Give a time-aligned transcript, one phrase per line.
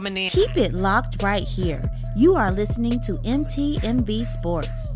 [0.00, 1.80] Keep it locked right here.
[2.16, 4.94] You are listening to MTMV Sports.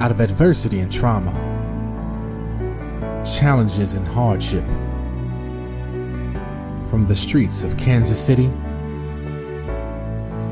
[0.00, 1.32] Out of adversity and trauma,
[3.24, 4.64] challenges and hardship,
[6.88, 8.50] from the streets of Kansas City,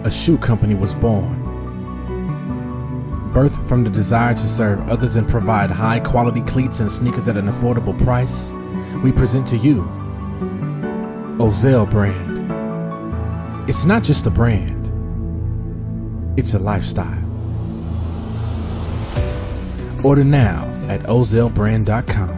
[0.04, 1.45] a shoe company was born.
[3.32, 7.36] Birthed from the desire to serve others and provide high quality cleats and sneakers at
[7.36, 8.52] an affordable price,
[9.02, 9.82] we present to you
[11.39, 12.36] Ozell Brand.
[13.68, 14.93] It's not just a brand,
[16.39, 17.22] it's a lifestyle.
[20.04, 22.36] Order now at ozellbrand.com.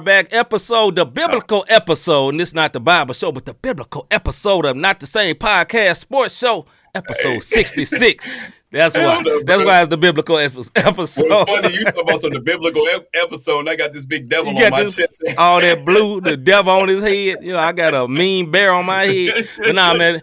[0.00, 0.32] back.
[0.32, 4.76] Episode, the biblical episode, and this not the Bible show, but the biblical episode of
[4.76, 8.28] Not the Same Podcast Sports Show, episode 66.
[8.72, 9.22] That's why.
[9.44, 10.72] That's why it's the biblical episode.
[10.76, 14.48] It's funny you talk about some the biblical episode, and I got this big devil
[14.56, 15.22] on my this- chest.
[15.38, 17.38] all that blue, the devil on his head.
[17.44, 19.48] You know, I got a mean bear on my head.
[19.58, 20.20] But nah, man,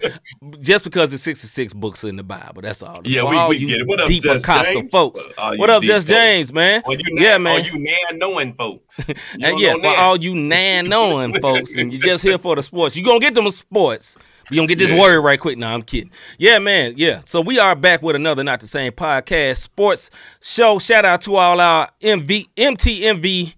[0.60, 3.00] just because there's 66 books in the Bible, that's all.
[3.06, 3.88] Yeah, we- all we get it.
[3.88, 4.92] What up, deep Just James?
[4.92, 5.22] folks?
[5.38, 6.18] What up, Just folks.
[6.20, 6.84] James, man?
[6.88, 7.54] You yeah, man.
[7.64, 9.08] All you nan knowing folks.
[9.08, 12.64] You And yeah, for all you nan knowing folks, and you're just here for the
[12.64, 14.18] sports, you gonna get them sports.
[14.50, 15.00] We gonna get this Yeah.
[15.00, 15.58] word right quick.
[15.58, 16.12] Now I'm kidding.
[16.38, 16.94] Yeah, man.
[16.98, 17.22] Yeah.
[17.26, 20.10] So we are back with another not the same podcast sports
[20.42, 20.80] show.
[20.80, 23.54] Shout out to all our MV MTMV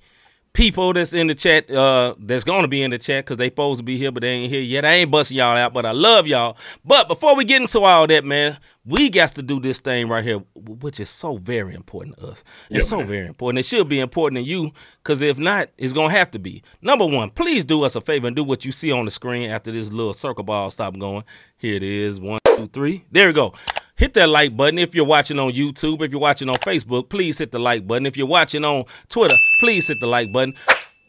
[0.56, 1.70] people that's in the chat.
[1.70, 4.30] Uh, that's gonna be in the chat because they supposed to be here, but they
[4.30, 4.86] ain't here yet.
[4.86, 6.58] I ain't busting y'all out, but I love y'all.
[6.84, 10.24] But before we get into all that, man, we got to do this thing right
[10.24, 12.44] here, which is so very important to us.
[12.70, 13.08] It's Yeah, so man.
[13.08, 13.60] very important.
[13.60, 14.72] It should be important to you,
[15.04, 16.64] because if not, it's gonna have to be.
[16.82, 19.50] Number one, please do us a favor and do what you see on the screen
[19.52, 21.24] after this little circle ball stop going.
[21.58, 22.20] Here it is.
[22.20, 23.06] One, two, three.
[23.12, 23.54] There we go.
[23.98, 26.04] Hit that like button if you're watching on YouTube.
[26.04, 28.06] If you're watching on Facebook, please hit the like button.
[28.06, 30.54] If you're watching on Twitter, please hit the like button.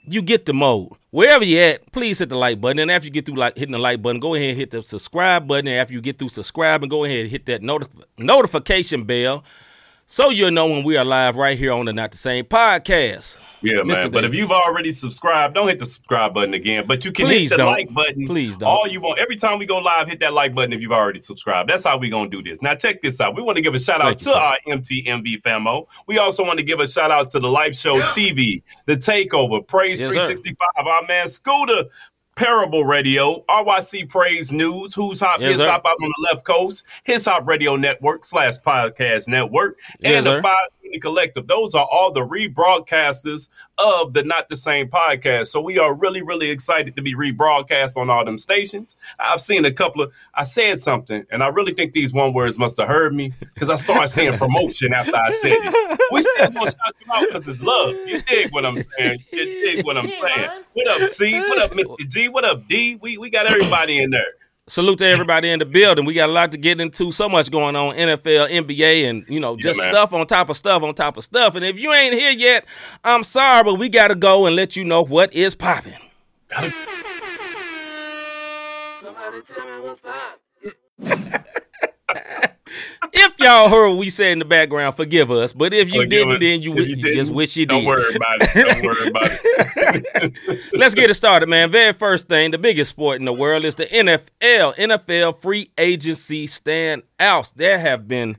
[0.09, 0.93] You get the mode.
[1.11, 2.79] Wherever you're at, please hit the like button.
[2.79, 4.83] And after you get through like hitting the like button, go ahead and hit the
[4.83, 5.67] subscribe button.
[5.67, 7.89] And after you get through subscribing, go ahead and hit that noti-
[8.19, 9.43] notification bell
[10.07, 13.37] so you'll know when we are live right here on the Not the Same podcast.
[13.63, 13.87] Yeah, Mr.
[13.87, 13.97] man.
[13.97, 14.11] Davis.
[14.11, 16.87] But if you've already subscribed, don't hit the subscribe button again.
[16.87, 17.73] But you can Please hit the don't.
[17.73, 18.27] like button.
[18.27, 18.69] Please don't.
[18.69, 19.19] All you want.
[19.19, 21.69] Every time we go live, hit that like button if you've already subscribed.
[21.71, 22.61] That's how we're going to do this.
[22.63, 23.35] Now, check this out.
[23.35, 25.87] We want to give a shout out Thank to you, our MTMV famo.
[26.07, 29.67] We also want to give a shout out to the Life Show TV, The Takeover,
[29.67, 30.91] Praise yes, 365, sir.
[30.91, 31.85] our man Scooter.
[32.37, 35.71] Parable Radio, RYC Praise News, Who's Hop, yes, His sir.
[35.71, 40.27] Hop out on the left coast, His Hop Radio Network slash Podcast Network, yes, and
[40.27, 40.57] the 5
[41.01, 41.47] Collective.
[41.47, 43.49] Those are all the rebroadcasters
[43.79, 45.49] of the Not the Same podcast.
[45.49, 48.97] So we are really, really excited to be rebroadcast on all them stations.
[49.19, 52.59] I've seen a couple of, I said something, and I really think these one words
[52.59, 56.01] must have heard me because I started saying promotion after I said it.
[56.11, 57.95] We still gonna shout you out because it's love.
[58.07, 59.25] You dig what I'm saying?
[59.33, 60.51] You dig what I'm saying?
[60.73, 61.39] What up, C?
[61.39, 62.09] What up, Mr.
[62.09, 62.29] G?
[62.29, 62.97] What up, D?
[62.97, 64.35] We we got everybody in there.
[64.69, 66.05] Salute to everybody in the building.
[66.05, 67.13] We got a lot to get into.
[67.13, 69.91] So much going on, NFL, NBA, and you know, just man.
[69.91, 71.55] stuff on top of stuff on top of stuff.
[71.55, 72.67] And if you ain't here yet,
[73.05, 75.95] I'm sorry, but we gotta go and let you know what is popping.
[83.19, 85.53] If y'all heard what we said in the background, forgive us.
[85.53, 86.41] But if you Forgive didn't, us.
[86.41, 87.87] then you, wi- you you didn't, just wish you Don't did.
[87.89, 88.55] worry about it.
[88.55, 90.61] Don't worry about it.
[90.75, 91.71] Let's get it started, man.
[91.71, 94.77] Very first thing, the biggest sport in the world is the NFL.
[94.77, 97.55] NFL free agency standouts.
[97.55, 98.37] There have been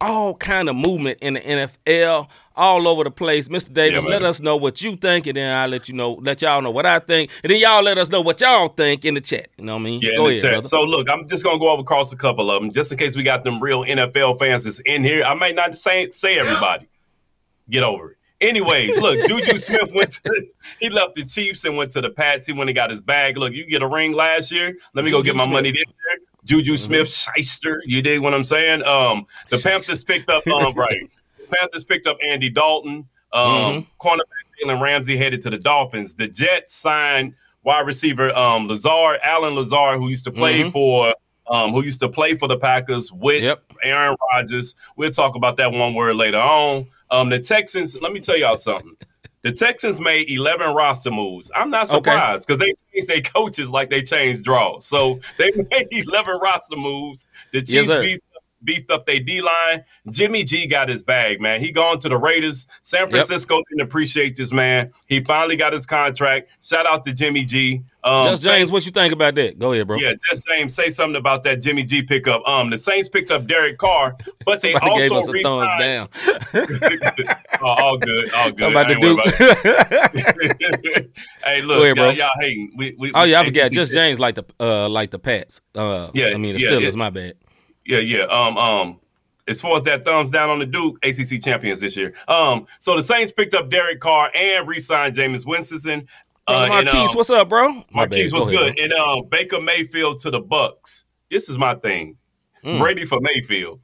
[0.00, 2.28] all kind of movement in the NFL
[2.60, 3.48] all over the place.
[3.48, 3.72] Mr.
[3.72, 6.42] Davis, Yeah, let us know what you think, and then I'll let you know, let
[6.42, 9.14] y'all know what I think, and then y'all let us know what y'all think in
[9.14, 9.48] the chat.
[9.56, 10.00] You know what I mean?
[10.02, 10.52] Yeah, Go in the ahead, chat.
[10.52, 10.68] brother.
[10.68, 13.16] So look, I'm just gonna go over across a couple of them, just in case
[13.16, 15.24] we got them real NFL fans that's in here.
[15.24, 16.86] I might not say say everybody.
[17.70, 18.16] Get over it.
[18.40, 20.46] Anyways, look, Juju Smith went to
[20.80, 22.46] he left the Chiefs and went to the Pats.
[22.46, 23.36] He went and got his bag.
[23.36, 24.76] Look, you get a ring last year.
[24.94, 25.52] Let me go get my Smith.
[25.52, 26.18] money this year.
[26.46, 27.82] Juju Smith, Schuster.
[27.84, 28.82] You dig what I'm saying?
[28.84, 30.96] Um, the Panthers picked up um right.
[31.50, 33.06] The Panthers picked up Andy Dalton.
[33.32, 34.18] Um, cornerback
[34.64, 36.14] Jalen Ramsey headed to the Dolphins.
[36.14, 40.72] The Jets signed wide receiver um, Lazard, Allen Lazard, who used to play Mhm.
[40.72, 41.14] for
[41.46, 43.64] um, who used to play for the Packers with Yep.
[43.82, 44.76] Aaron Rodgers.
[44.96, 46.86] We'll talk about that one word later on.
[47.10, 48.94] Um, the Texans, let me tell y'all something.
[49.42, 51.50] The Texans made 11 roster moves.
[51.52, 54.86] I'm not surprised because they changed their coaches like they changed draws.
[54.86, 57.26] So they made 11 roster moves.
[57.52, 58.00] The Chiefs sir.
[58.02, 58.22] beat,
[58.64, 59.84] beefed up their D line.
[60.10, 61.60] Jimmy G got his bag, man.
[61.60, 62.66] He gone to the Raiders.
[62.82, 64.92] San Francisco didn't appreciate this man.
[65.06, 66.48] He finally got his contract.
[66.62, 67.82] Shout out to Jimmy G.
[68.02, 69.58] Um, Just James, what you think about that?
[69.58, 69.98] Go ahead, bro.
[69.98, 72.46] yeah, just James, say something about that Jimmy G pickup.
[72.48, 74.16] Um, the Saints picked up Derek Carr,
[74.46, 76.08] but they Somebody gave us also a thumbs re-signed.
[76.54, 77.36] down.
[77.60, 78.70] oh, all good, all good.
[78.70, 79.20] About the about Duke.
[80.14, 81.10] it.
[81.44, 82.06] hey, look, ahead, bro.
[82.06, 82.72] y'all, y'all hating.
[82.76, 83.70] We, we, oh yeah, I forgot.
[83.70, 85.60] Just James like the uh like the Pats.
[85.74, 86.92] Uh, Yeah, I mean the yeah, Steelers.
[86.92, 86.96] yeah.
[86.98, 87.34] My bad.
[87.84, 88.24] Yeah, yeah.
[88.24, 89.00] Um, um.
[89.48, 92.14] As far as that thumbs down on the Duke, ACC champions this year.
[92.28, 96.06] Um, so the Saints picked up Derek Carr and re-signed Jameis Winston.
[96.46, 97.72] Uh, and, Marquise, um, what's up, bro?
[97.72, 98.38] My Marquise, bad.
[98.38, 98.84] what's Go ahead, good?
[98.84, 101.04] And um, Baker Mayfield to the Bucks.
[101.30, 102.16] This is my thing.
[102.64, 102.78] Mm.
[102.78, 103.80] Brady for Mayfield.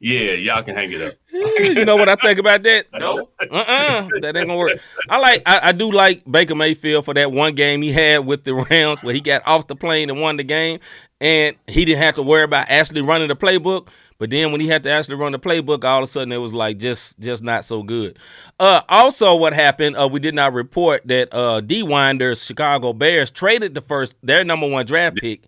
[0.00, 1.14] Yeah, y'all can hang it up.
[1.32, 2.86] you know what I think about that?
[2.98, 3.28] No.
[3.40, 4.08] Uh-uh.
[4.20, 4.78] That ain't gonna work.
[5.08, 8.44] I like I, I do like Baker Mayfield for that one game he had with
[8.44, 10.80] the Rams where he got off the plane and won the game
[11.20, 13.88] and he didn't have to worry about actually running the playbook.
[14.18, 16.38] But then when he had to actually run the playbook, all of a sudden it
[16.38, 18.18] was like just just not so good.
[18.58, 23.30] Uh also what happened, uh we did not report that uh D Winders Chicago Bears
[23.30, 25.44] traded the first their number one draft pick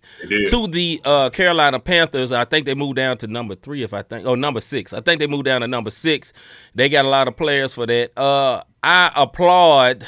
[0.49, 2.31] to the uh, Carolina Panthers.
[2.31, 4.93] I think they moved down to number three, if I think, oh, number six.
[4.93, 6.31] I think they moved down to number six.
[6.73, 8.17] They got a lot of players for that.
[8.17, 10.07] Uh, I applaud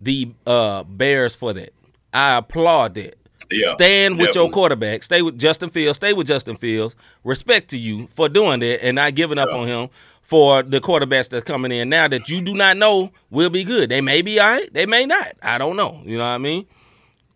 [0.00, 1.72] the uh, Bears for that.
[2.12, 3.16] I applaud that.
[3.52, 5.02] Yeah, Stand with your quarterback.
[5.02, 5.96] Stay with Justin Fields.
[5.96, 6.96] Stay with Justin Fields.
[7.24, 9.56] Respect to you for doing that and not giving up Yeah.
[9.58, 9.88] on him
[10.22, 13.90] for the quarterbacks that's coming in now that you do not know will be good.
[13.90, 14.72] They may be all right.
[14.72, 15.32] They may not.
[15.42, 16.00] I don't know.
[16.04, 16.66] You know what I mean?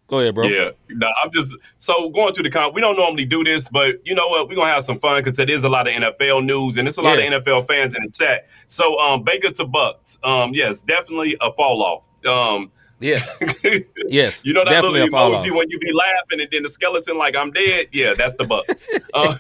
[0.09, 0.47] Go ahead, bro.
[0.47, 2.73] Yeah, no, I'm just so going through the con.
[2.73, 4.49] We don't normally do this, but you know what?
[4.49, 6.97] We're gonna have some fun because there is a lot of NFL news and there's
[6.97, 7.25] a lot Yeah.
[7.25, 8.47] of NFL fans in the chat.
[8.69, 12.03] So, um, Baker to Bucks, um, yes, definitely a fall off.
[12.25, 12.71] Um,
[13.01, 13.29] Yes.
[14.09, 14.41] Yes.
[14.45, 16.69] you know that Definitely little a fall emoji when you be laughing and then the
[16.71, 17.89] skeleton like I'm dead.
[17.93, 18.89] Yeah, that's the Bucks.
[19.15, 19.37] uh,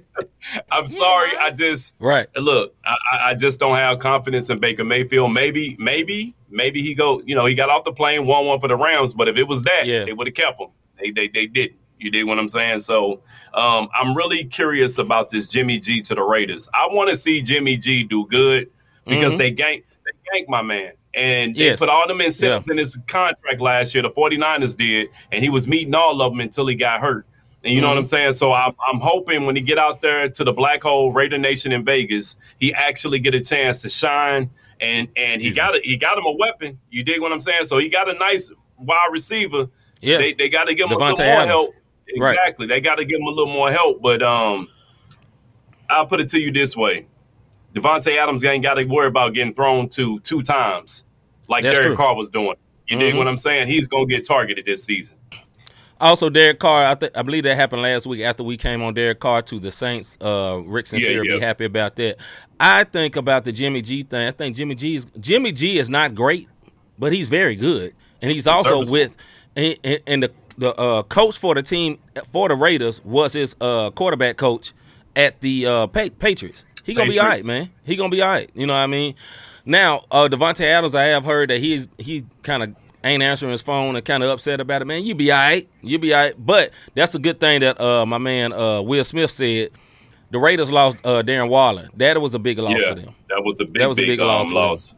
[0.72, 2.26] I'm sorry, I just Right.
[2.36, 5.32] look, I, I- I just don't have confidence in Baker Mayfield.
[5.32, 7.20] Maybe, maybe, maybe he go.
[7.26, 9.12] You know, he got off the plane, one one for the Rams.
[9.14, 10.04] But if it was that, Yeah.
[10.04, 10.68] they would have kept him.
[10.98, 11.76] They, they, they didn't.
[11.98, 12.80] You dig what I'm saying?
[12.80, 13.22] So,
[13.52, 16.68] um, I'm really curious about this Jimmy G to the Raiders.
[16.72, 18.70] I want to see Jimmy G do good
[19.06, 19.38] because Mhm.
[19.38, 20.92] they ganked, they ganked my man.
[21.14, 21.78] And they Yes.
[21.80, 24.02] put all them incentives in his contract last year.
[24.02, 27.26] The 49ers did, and he was meeting all of them until he got hurt.
[27.64, 28.00] And you know what Mhm.
[28.00, 28.32] I'm saying?
[28.34, 31.72] So I'm, I'm hoping when he get out there to the black hole Raider Nation
[31.72, 34.50] in Vegas, he actually get a chance to shine.
[34.80, 36.78] And and he got a, he got him a weapon.
[36.90, 37.66] You dig what I'm saying?
[37.66, 39.68] So he got a nice wide receiver.
[40.00, 40.16] Yeah.
[40.16, 41.48] They they got to give him a little more Adams.
[41.48, 41.74] help.
[42.18, 42.30] Right.
[42.34, 42.66] Exactly.
[42.66, 44.00] They got to give him a little more help.
[44.00, 44.68] But um,
[45.90, 47.06] I'll put it to you this way:
[47.74, 51.04] Davante Adams ain't got to worry about getting thrown to two times
[51.48, 51.96] like That's Derek true.
[51.96, 52.54] Carr was doing.
[52.88, 53.18] You dig Mhm.
[53.18, 53.68] what I'm saying?
[53.68, 55.16] He's gonna get targeted this season.
[56.00, 58.94] Also, Derek Carr, I, th- I believe that happened last week after we came on
[58.94, 60.16] Derek Carr to the Saints.
[60.20, 62.16] Uh, Rick Sincere Yeah, be happy about that.
[62.58, 64.26] I think about the Jimmy G thing.
[64.26, 66.48] I think Jimmy G is Jimmy G is not great,
[66.98, 69.16] but he's very good, and he's also with
[69.56, 71.98] and, and- and the the uh, coach for the team
[72.32, 74.72] for the Raiders was his uh, quarterback coach
[75.16, 76.64] at the uh, Pa- Patriots.
[76.84, 77.70] He gonna be all right, man.
[77.84, 78.50] He gonna be all right.
[78.54, 79.14] You know what I mean?
[79.64, 83.62] Now, uh, Davante Adams, I have heard that he's he kind of ain't answering his
[83.62, 84.84] phone and kind of upset about it.
[84.86, 85.68] Man, you be all right.
[85.82, 86.34] You be all right.
[86.38, 89.70] But that's a good thing that uh, my man uh, Will Smith said.
[90.32, 91.88] The Raiders lost uh, Darren Waller.
[91.96, 93.14] That was a big loss yeah, for them.
[93.30, 94.94] that was a big, That was a big, big loss um, loss.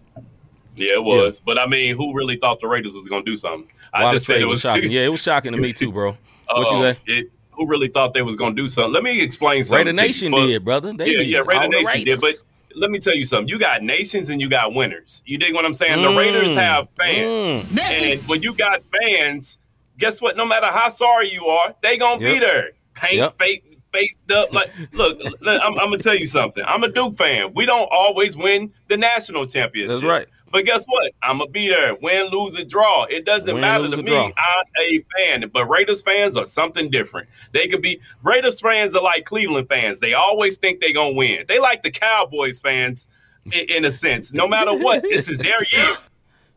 [0.77, 1.41] Yeah, it was.
[1.41, 3.67] But I mean, who really thought the Raiders was gonna do something?
[3.95, 4.91] I just said it was shocking.
[4.93, 6.17] Yeah, it was shocking to me too, bro.
[6.49, 6.99] What you uh, say?
[7.07, 8.93] It, who really thought they was gonna do something?
[8.93, 9.87] Let me explain something.
[9.87, 10.07] Raider to you.
[10.07, 10.93] Nation did, brother.
[10.93, 11.29] They yeah, did.
[11.29, 12.21] yeah, Raider All the Nation did.
[12.21, 12.35] But
[12.75, 13.49] let me tell you something.
[13.49, 15.23] You got nations and you got winners.
[15.27, 15.99] You dig what I'm saying?
[15.99, 17.81] Mm, The Raiders have fans, mm.
[17.81, 19.59] and when you got fans,
[19.99, 20.37] guess what?
[20.37, 22.71] No matter how sorry you are, they gonna be there.
[22.95, 23.39] Paint, Yep.
[23.39, 24.53] fake, faced up.
[24.53, 26.65] Like, look, look, I'm, I'm gonna tell you something.
[26.67, 27.53] I'm a Duke fan.
[27.55, 29.91] We don't always win the national championship.
[29.91, 30.27] That's right.
[30.53, 31.13] But guess what?
[31.23, 31.97] I'm gonna be there.
[32.03, 33.05] Win, lose, or draw.
[33.05, 34.03] It doesn't Win, matter to me.
[34.05, 34.27] draw.
[34.27, 35.51] I'm a fan.
[35.53, 37.29] But Raiders fans are something different.
[37.53, 39.99] They could be Raiders fans are like Cleveland fans.
[40.01, 41.47] They always think they're gonna win.
[41.49, 43.09] They like the Cowboys fans
[43.51, 44.33] in, in a sense.
[44.35, 45.97] No matter what, this is their year.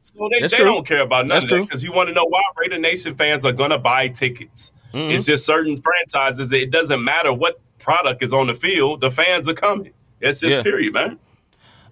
[0.02, 1.66] So they, they don't care about none That's of that true.
[1.66, 4.72] because you want to know why Raider Nation fans are gonna buy tickets.
[4.94, 5.12] Mhm.
[5.14, 6.52] It's just certain franchises.
[6.52, 9.02] It doesn't matter what product is on the field.
[9.02, 9.94] The fans are coming.
[10.22, 10.64] It's just Yeah.
[10.64, 11.18] period, man.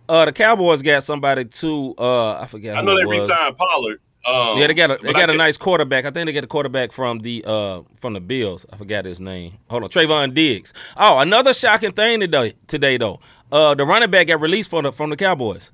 [0.10, 1.96] Uh, the Cowboys got somebody too.
[1.98, 2.76] Uh, I forget.
[2.76, 4.00] I know they re-signed Pollard.
[4.26, 6.06] Um, Yeah, they got a they got a nice quarterback.
[6.06, 8.66] I think they got a quarterback from the uh from the Bills.
[8.72, 9.54] I forgot his name.
[9.70, 10.74] Hold on, Trevon Diggs.
[10.96, 13.20] Oh, another shocking thing today today though.
[13.52, 15.72] Uh, the running back got released from the from the Cowboys.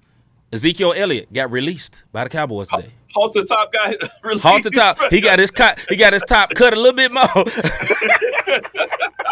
[0.52, 2.92] Ezekiel Elliott got released by the Cowboys today.
[3.14, 3.94] Halter top guy.
[4.24, 4.44] released.
[4.44, 4.98] Halt the top.
[5.12, 5.80] He got his cut.
[5.88, 7.26] He got his top cut a little bit more.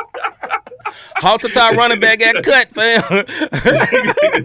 [1.17, 3.01] Halt the top running back got cut, fam.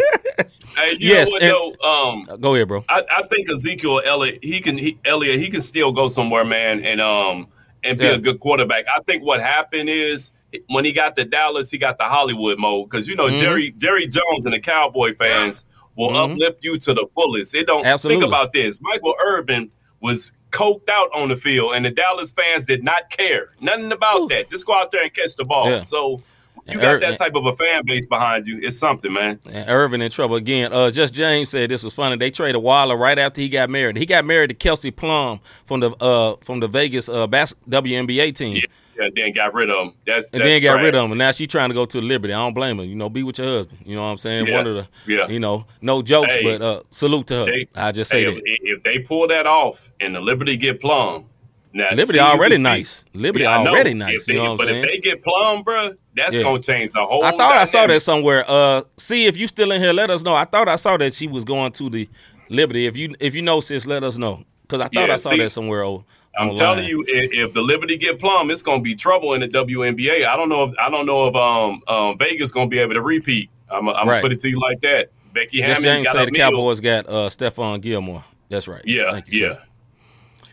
[0.74, 1.86] Hey, you Yes, know what and- though?
[2.32, 2.82] Um, Go ahead, bro.
[2.88, 6.82] I, I think Ezekiel Elliott, he can, he, Elliott, he can still go somewhere, man,
[6.82, 7.48] and um,
[7.84, 8.12] and be Yeah.
[8.12, 8.86] a good quarterback.
[8.88, 10.32] I think what happened is
[10.68, 13.36] when he got to Dallas, he got the Hollywood mode because you know Mhm.
[13.38, 16.32] Jerry Jerry Jones and the Cowboy fans will Mhm.
[16.32, 17.54] uplift you to the fullest.
[17.54, 18.22] It don't Absolutely.
[18.22, 18.80] think about this.
[18.80, 19.70] Michael Irvin
[20.00, 24.22] was coked out on the field, and the Dallas fans did not care nothing about
[24.22, 24.28] Ooh.
[24.28, 24.48] that.
[24.48, 25.68] Just go out there and catch the ball.
[25.68, 25.80] Yeah.
[25.82, 26.22] So.
[26.68, 28.60] You got that type of a fan base behind you.
[28.62, 29.40] It's something, man.
[29.46, 30.72] And Irvin in trouble again.
[30.72, 32.16] Uh, just James said this was funny.
[32.16, 33.96] They traded Waller right after he got married.
[33.96, 38.34] He got married to Kelsey Plum from the uh from the Vegas uh bas- WNBA
[38.36, 38.56] team.
[38.56, 38.62] Yeah,
[39.04, 39.94] yeah, then got rid of him.
[40.06, 42.00] That's And that's then got rid of him, and now she's trying to go to
[42.00, 42.32] Liberty.
[42.32, 42.84] I don't blame her.
[42.84, 43.80] You know, be with your husband.
[43.84, 44.46] You know what I'm saying?
[44.46, 44.56] Yeah.
[44.56, 45.26] One of the, Yeah.
[45.28, 46.44] you know, no jokes, Hey.
[46.44, 47.44] but uh, salute to her.
[47.46, 48.42] They- I just say Hey, that.
[48.44, 51.24] if, if they pull that off and the Liberty get plum,
[51.72, 53.04] now Liberty already nice.
[53.14, 54.24] Liberty Yeah, already nice.
[54.24, 54.84] They, you know what but I'm saying?
[54.84, 56.42] if they get plum, bro, that's Yeah.
[56.42, 57.24] gonna change the whole.
[57.24, 58.44] I thought I saw that somewhere.
[58.48, 60.34] Uh, see if you still in here, let us know.
[60.34, 62.08] I thought I saw that she was going to the
[62.48, 62.86] Liberty.
[62.86, 65.30] If you if you know, sis, let us know because I thought Yeah, I saw
[65.30, 65.82] see, that somewhere.
[65.82, 66.04] Old.
[66.34, 66.58] I'm online.
[66.58, 70.26] telling you, if, if the Liberty get plum, it's gonna be trouble in the WNBA.
[70.26, 73.02] I don't know if I don't know if um, um Vegas gonna be able to
[73.02, 73.50] repeat.
[73.70, 74.14] I'm, I'm Right.
[74.16, 75.10] gonna put it to you like that.
[75.32, 76.50] Becky Hammon got say the meal.
[76.50, 78.24] Cowboys got uh Stephon Gilmore.
[78.50, 78.82] That's right.
[78.84, 79.52] Yeah, Thank you, yeah.
[79.54, 79.62] sir.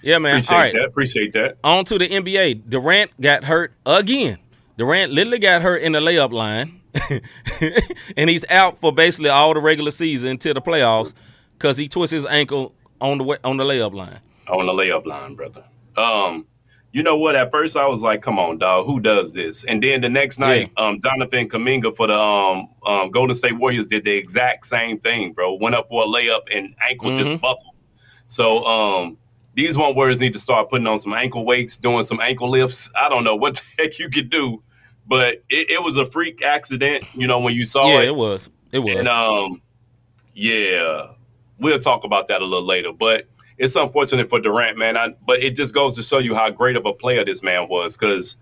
[0.01, 0.33] Yeah, man.
[0.37, 0.73] Appreciate All right.
[0.73, 0.85] that.
[0.85, 1.57] Appreciate that.
[1.63, 2.69] On to the NBA.
[2.69, 4.37] Durant got hurt again.
[4.77, 6.79] Durant literally got hurt in the layup line,
[8.17, 11.13] and he's out for basically all the regular season until the playoffs
[11.57, 14.19] because he twists his ankle on the way, on the layup line.
[14.47, 15.63] on the layup line, brother.
[15.97, 16.45] Um,
[16.91, 17.35] you know what?
[17.35, 20.39] At first, I was like, "Come on, dog, who does this?" And then the next
[20.39, 24.97] night, um, Jonathan Kuminga for the um, um, Golden State Warriors did the exact same
[24.99, 25.53] thing, bro.
[25.55, 27.41] Went up for a layup and ankle just Mhm.
[27.41, 27.75] buckled.
[28.25, 29.17] So um,
[29.63, 32.89] these one words need to start putting on some ankle weights, doing some ankle lifts.
[32.95, 34.63] I don't know what the heck you could do,
[35.07, 37.03] but it, it was a freak accident.
[37.13, 37.89] You know when you saw it.
[37.93, 38.49] yeah, it, it was.
[38.71, 38.97] It was.
[38.97, 39.61] and um,
[40.33, 41.07] yeah,
[41.59, 42.91] we'll talk about that a little later.
[42.93, 43.25] But
[43.57, 44.95] it's unfortunate for Durant, man.
[44.97, 47.67] I, but it just goes to show you how great of a player this man
[47.67, 47.97] was.
[47.97, 48.37] Because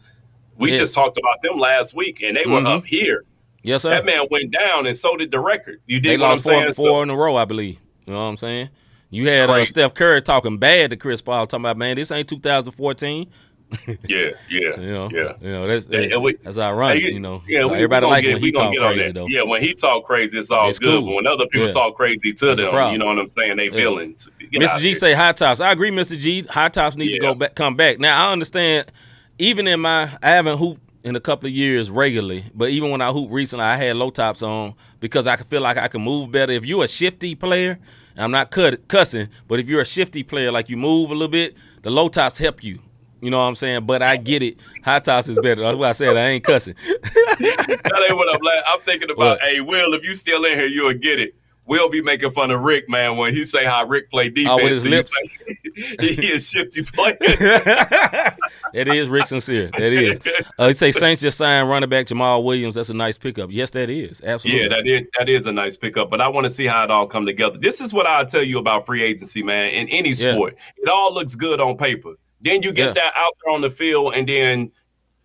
[0.57, 0.77] we Yeah.
[0.77, 2.77] just talked about them last week, and they were Mhm.
[2.77, 3.23] up here.
[3.63, 3.89] yes, sir.
[3.89, 5.81] That man went down, and so did the record.
[5.87, 7.77] You they did what I'm lost four, four So- in a row, I believe.
[8.05, 8.69] You know what I'm saying?
[9.09, 12.27] You had uh, Steph Curry talking bad to Chris Paul, talking about, man, this ain't
[12.27, 13.27] 2014.
[13.87, 15.33] yeah, yeah, You know, yeah.
[15.41, 17.03] you know that's Yeah, we- that's ironic.
[17.03, 19.27] Hey, you know, yeah, we, everybody like get, when he talk crazy though.
[19.27, 20.99] Yeah, when he talk crazy, it's all It's good.
[20.99, 21.05] cool.
[21.07, 21.73] But when other people Yeah.
[21.73, 23.57] talk crazy to That's them, you know what I'm saying?
[23.57, 23.71] They Yeah.
[23.71, 24.29] villains.
[24.39, 24.79] Get Mr.
[24.79, 25.59] G say high tops.
[25.59, 26.17] I agree, Mr.
[26.17, 26.43] G.
[26.43, 27.99] High tops need to go back, come back.
[27.99, 28.89] Now I understand.
[29.37, 33.01] Even in my, I haven't hooped in a couple of years regularly, but even when
[33.01, 36.01] I hooped recently, I had low tops on because I could feel like I can
[36.01, 36.53] move better.
[36.53, 37.77] If you're a shifty player,
[38.17, 41.27] and I'm not cussing, but if you're a shifty player, like you move a little
[41.29, 42.79] bit, the low tops help you.
[43.21, 43.85] You know what I'm saying?
[43.85, 44.57] But I get it.
[44.83, 45.61] High tops is better.
[45.61, 46.75] That's what I said I ain't cussing.
[46.85, 48.63] that ain't what I'm like.
[48.67, 49.41] I'm thinking about, What?
[49.41, 51.35] hey, Will, if you still in here, you'll get it.
[51.67, 54.57] We'll be making fun of Rick, man, when he say how Rick play defense.
[54.59, 55.13] Oh, with his lips?
[55.13, 55.55] say
[56.15, 57.17] he is shifty player.
[57.19, 59.69] that is Rick Sincere.
[59.77, 60.19] That is.
[60.57, 62.75] Uh, he say Saints just signed running back Jamaal Williams.
[62.75, 63.49] That's a nice pickup.
[63.51, 64.21] Yes, that is.
[64.23, 64.63] Absolutely.
[64.63, 66.91] Yeah, that is that is a nice pickup, but I want to see how it
[66.91, 67.57] all come together.
[67.57, 69.69] This is what I'll tell you about free agency, man.
[69.71, 70.33] In any Yeah.
[70.33, 72.13] sport, it all looks good on paper.
[72.41, 72.93] Then you get Yeah.
[72.93, 74.71] that out there on the field, and then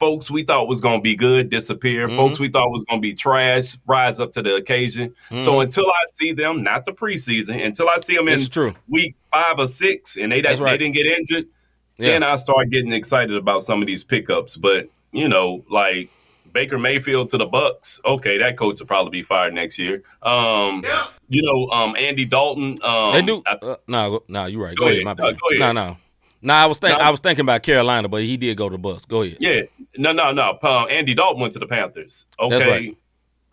[0.02, 2.08] folks we thought was going to be good disappear.
[2.08, 2.16] Mhm.
[2.16, 5.14] Folks we thought was going to be trash rise up to the occasion.
[5.36, 5.62] So Mhm.
[5.62, 8.74] until I see them, not the preseason, until I see them in true.
[8.88, 11.46] week five or six, and they That's they didn't get injured,
[11.98, 12.08] Yeah.
[12.08, 14.56] then I start getting excited about some of these pickups.
[14.56, 16.08] But you know, like
[16.52, 20.02] Baker Mayfield to the Bucks, okay, that coach will probably be fired next year.
[20.22, 20.82] Um,
[21.28, 23.40] you know, um, Andy Dalton, um, They do.
[23.46, 24.74] I- Uh, no, no, you're right.
[24.76, 24.96] Go Go, ahead.
[24.96, 25.04] ahead.
[25.04, 25.40] My No, bad.
[25.40, 25.60] go ahead.
[25.60, 25.96] No, no,
[26.42, 26.52] no.
[26.54, 26.98] I was thinking.
[26.98, 27.04] No.
[27.04, 29.04] I was thinking about Carolina, but he did go to the bus.
[29.06, 29.38] Go ahead.
[29.40, 29.62] yeah,
[29.96, 30.58] no, no, no.
[30.62, 32.26] Um, Andy Dalton went to the Panthers.
[32.38, 32.98] Okay, That's right.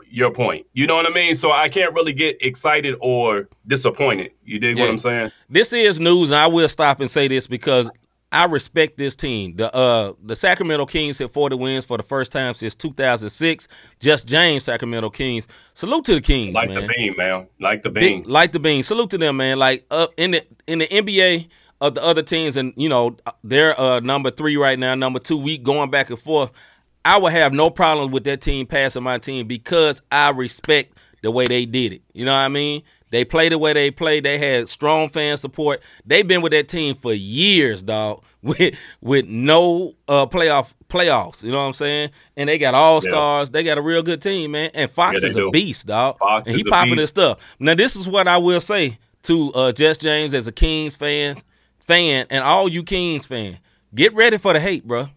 [0.10, 0.66] your point.
[0.74, 1.36] You know what I mean?
[1.36, 4.32] So I can't really get excited or disappointed.
[4.44, 4.84] You dig Yeah.
[4.86, 5.32] what I'm saying?
[5.50, 7.90] This is news, and I will stop and say this because
[8.32, 9.56] I respect this team.
[9.56, 13.68] The uh the Sacramento Kings hit 40 wins for the first time since 2006.
[14.00, 15.48] Just James Sacramento Kings.
[15.74, 16.82] Salute to the Kings, Like man.
[16.86, 17.48] the beam, man.
[17.60, 18.32] Like the Big- beam.
[18.32, 18.84] like the bean.
[18.84, 19.58] Salute to them, man.
[19.58, 21.48] Like uh, in the in the NBA
[21.82, 25.38] of the other teams, and you know they're uh, number three right now, number two.
[25.38, 26.52] We going back and forth.
[27.06, 31.32] I would have no problem with that team passing my team because I respect the
[31.32, 32.02] way they did it.
[32.14, 32.84] You know what I mean?
[33.12, 34.24] They played the way they played.
[34.24, 35.82] They had strong fan support.
[36.06, 41.42] They've been with that team for years, dog, with with no uh, playoff playoffs.
[41.44, 42.12] You know what I'm saying?
[42.36, 43.50] And they got all stars.
[43.50, 44.70] They got a real good team, man.
[44.74, 46.20] And Fox Yeah, is a beast, dog.
[46.20, 47.40] Fox and he popping his stuff.
[47.60, 51.36] Now, this is what I will say to uh, Jess James as a Kings fan,
[51.90, 53.58] fan, and all you Kings fans.
[53.96, 55.10] Get ready for the hate, bro.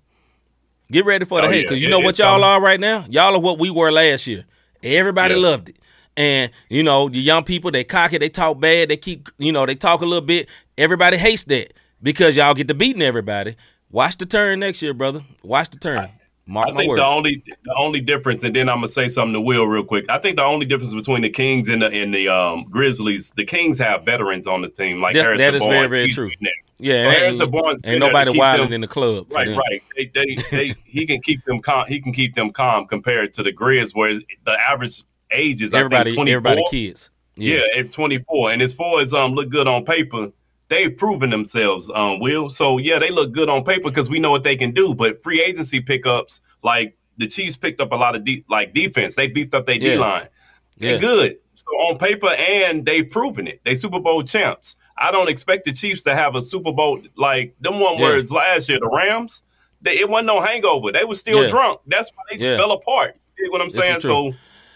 [0.91, 1.63] Get ready for the Oh, hate yeah.
[1.65, 2.45] because you It- know what y'all coming.
[2.45, 3.05] are right now.
[3.11, 4.45] Y'all are what we were last year.
[4.83, 5.41] Everybody Yeah.
[5.41, 5.77] loved it,
[6.17, 9.67] and you know the young people they cocky, they talk bad, they keep you know
[9.67, 10.49] they talk a little bit.
[10.79, 13.55] Everybody hates that because y'all get to beating everybody.
[13.91, 15.23] Watch the turn next year, brother.
[15.43, 16.09] Watch the turn.
[16.47, 16.99] Mark I think word.
[16.99, 20.05] the only the only difference, and then I'm gonna say something to Will real quick.
[20.09, 23.45] I think the only difference between the Kings and the and the um, Grizzlies, the
[23.45, 25.73] Kings have veterans on the team, like That- Harrison that is Barnes.
[25.75, 26.31] very, very true.
[26.79, 29.27] yeah, so Harrison Barnes been ain't nobody wilder than the club.
[29.33, 29.83] Right, right.
[29.97, 31.87] They, they, they, he can keep them calm.
[31.87, 35.79] He can keep them calm compared to the Grizz, where the average age is I
[35.79, 36.37] Everybody, think 24.
[36.51, 37.11] everybody, kids.
[37.37, 38.51] Yeah, at 24.
[38.53, 40.33] And as far as um look good on paper,
[40.73, 42.49] they've proven themselves, um, Will.
[42.51, 44.95] So yeah, they look good on paper because we know what they can do.
[44.95, 49.15] But free agency pickups, like the Chiefs picked up a lot of de- like defense.
[49.15, 49.93] They beefed up their Yeah.
[49.95, 50.29] D line.
[50.79, 51.01] They're Yeah.
[51.01, 51.37] good.
[51.55, 53.61] So on paper, and they've proven it.
[53.65, 54.77] They Super Bowl champs.
[54.97, 58.05] I don't expect the Chiefs to have a Super Bowl like them one Yeah.
[58.05, 58.79] words last year.
[58.81, 59.43] The Rams,
[59.83, 60.91] they, it wasn't no hangover.
[60.91, 61.81] They were still drunk.
[61.87, 63.17] That's why they fell apart.
[63.39, 64.01] You know what I'm saying?
[64.01, 64.33] So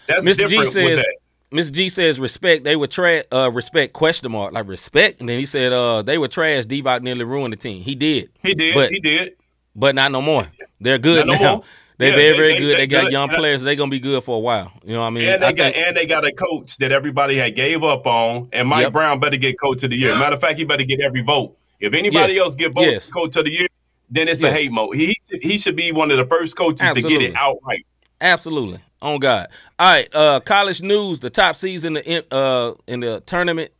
[0.07, 0.35] that's Mr.
[0.35, 1.15] G different with says, that.
[1.51, 1.71] Mr.
[1.71, 2.63] G says respect.
[2.65, 6.17] They would trash uh, respect question mark like respect, and then he said uh, they
[6.17, 6.65] would trash.
[6.65, 7.81] Divac nearly ruined the team.
[7.81, 8.73] He did, He did.
[8.75, 9.33] but- he did.
[9.75, 10.47] but not no more.
[10.81, 11.51] They're good Not now.
[11.55, 11.63] more?
[11.99, 12.73] They're Yeah, very they- very they- good.
[12.75, 13.11] They, they got good.
[13.13, 13.61] young players.
[13.63, 14.71] They're gonna be good for a while.
[14.83, 15.27] You know what I mean?
[15.29, 18.05] And they I got think- and they got a coach that everybody had gave up
[18.05, 18.49] on.
[18.53, 18.93] And Mike Yep.
[18.93, 20.13] Brown better get coach of the year.
[20.19, 21.57] Matter of fact, he better get every vote.
[21.79, 22.43] If anybody Yes.
[22.43, 23.09] else get votes Yes.
[23.09, 23.67] coach of the year,
[24.11, 24.55] then it's a Yes.
[24.55, 24.95] hate mode.
[24.95, 27.85] He he should be one of the first coaches to get it outright.
[28.21, 28.79] Absolutely.
[29.01, 29.47] On God.
[29.77, 30.13] All right.
[30.13, 31.19] Uh, college news.
[31.19, 33.71] The top seeds in the in, uh in the tournament.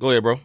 [0.00, 0.40] Go ahead, bro.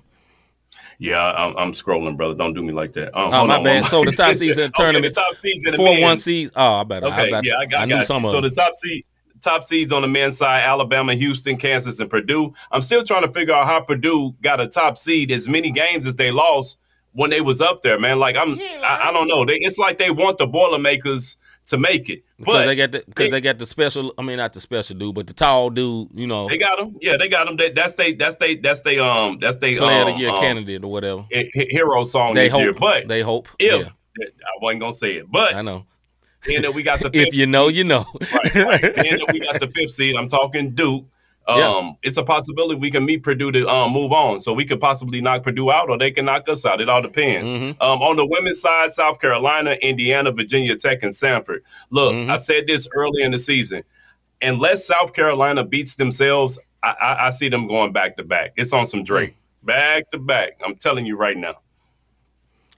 [1.02, 2.34] Yeah, I'm, I'm scrolling, brother.
[2.34, 3.18] Don't do me like that.
[3.18, 3.86] Um, Oh, my on, bad.
[3.86, 5.14] So the top seeds in the Okay, tournament.
[5.16, 6.24] the top seeds in the Four one men's.
[6.26, 6.52] seeds.
[6.58, 7.08] Oh, I better.
[7.08, 8.28] I, Okay, got, yeah, I got, I I knew got some you.
[8.30, 9.06] of So the top seed,
[9.40, 12.54] top seeds on the men's side: Alabama, Houston, Kansas, and Purdue.
[12.72, 16.06] I'm still trying to figure out how Purdue got a top seed as many games
[16.06, 16.78] as they lost
[17.14, 18.20] when they was up there, man.
[18.20, 19.46] Like I'm, I, I don't know.
[19.46, 21.38] They, it's like they want the Boilermakers
[21.70, 24.14] to make it, because but they got the because they, got the special.
[24.18, 26.10] I mean, not the special dude, but the tall dude.
[26.14, 26.98] You know, they got them.
[27.00, 27.58] Yeah, they got them.
[27.58, 28.14] That, that's they.
[28.14, 28.56] That's they.
[28.56, 28.98] That's they.
[29.00, 29.78] Um, that's they.
[29.78, 31.26] player of um, the year um, candidate or whatever.
[31.30, 32.62] hero song They this hope.
[32.62, 32.74] year.
[32.74, 33.48] But they hope.
[33.60, 35.86] if yeah, I wasn't gonna say it, but I know.
[36.46, 38.06] then that we got the If you know, you know.
[38.34, 38.96] right, right.
[38.96, 40.16] Then we got the fifth seed.
[40.16, 41.06] I'm talking Duke.
[41.48, 41.92] Um, Yeah.
[42.04, 44.40] it's a possibility we can meet Purdue to um, move on.
[44.40, 46.80] So we could possibly knock Purdue out, or they can knock us out.
[46.80, 47.52] It all depends.
[47.54, 47.76] Mhm.
[47.82, 51.64] Um, on the women's side, South Carolina, Indiana, Virginia Tech, and Stanford.
[51.90, 52.30] Look, Mhm.
[52.30, 53.84] I said this early in the season.
[54.42, 58.54] Unless South Carolina beats themselves, I, I, I see them going back to back.
[58.56, 60.52] It's on some Drake, back to back.
[60.64, 61.56] I'm telling you right now.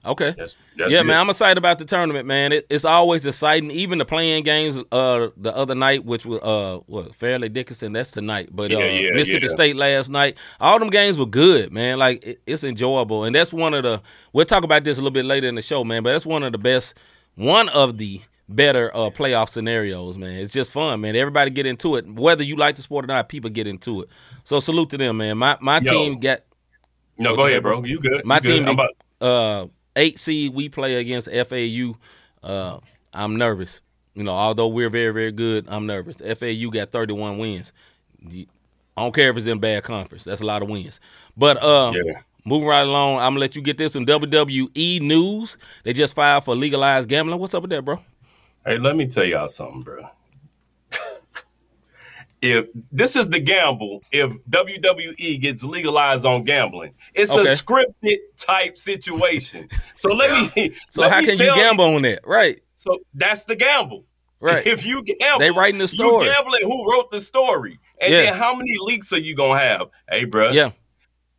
[0.04, 0.34] Okay.
[0.36, 1.06] That's, that's yeah, it.
[1.06, 2.50] man, I'm excited about the tournament, man.
[2.52, 3.70] It, it's always exciting.
[3.70, 8.10] Even the playing games uh the other night, which was uh what Fairleigh Dickinson, that's
[8.10, 8.48] tonight.
[8.50, 9.52] But uh, Yeah, yeah, Mississippi yeah.
[9.52, 11.98] State last night, all them games were good, man.
[11.98, 14.02] Like it, it's enjoyable, and that's one of the.
[14.32, 16.02] We'll talk about this a little bit later in the show, man.
[16.02, 16.94] But that's one of the best,
[17.36, 20.32] one of the better uh playoff scenarios, man.
[20.32, 21.14] It's just fun, man.
[21.14, 23.28] Everybody get into it, whether you like the sport or not.
[23.28, 24.08] People get into it.
[24.42, 25.38] So salute to them, man.
[25.38, 25.92] My my Yo.
[25.92, 26.40] team got
[27.18, 27.84] No, go ahead, bro?
[27.84, 28.24] You good?
[28.24, 28.48] my You good.
[28.48, 30.54] team, I'm about, uh, eight seed.
[30.54, 31.94] We play against FAU.
[32.42, 32.78] Uh,
[33.12, 33.80] I'm nervous.
[34.14, 36.18] You know, although we're very, very good, I'm nervous.
[36.18, 37.72] FAU got 31 wins.
[38.30, 38.46] I
[38.96, 40.24] don't care if it's in bad conference.
[40.24, 41.00] That's a lot of wins.
[41.36, 42.20] But uh, Yeah.
[42.44, 45.56] moving right along, I'm gonna let you get this from WWE News.
[45.84, 47.38] They just filed for legalized gambling.
[47.40, 48.00] What's up with that, bro?
[48.66, 50.06] Hey, let me tell y'all something, bro.
[52.42, 57.42] If this is the gamble, if WWE gets legalized on gambling, it's Okay.
[57.50, 59.68] a scripted type situation.
[59.94, 60.74] So let me.
[60.90, 62.26] So let how me can you gamble on that?
[62.26, 64.04] Right, So that's the gamble.
[64.40, 64.66] right.
[64.66, 66.26] If you gamble, They writing the story.
[66.26, 68.22] You gambling who wrote the story, and Yeah.
[68.22, 69.88] then how many leaks are you gonna have?
[70.10, 70.50] Hey, bro.
[70.50, 70.72] yeah,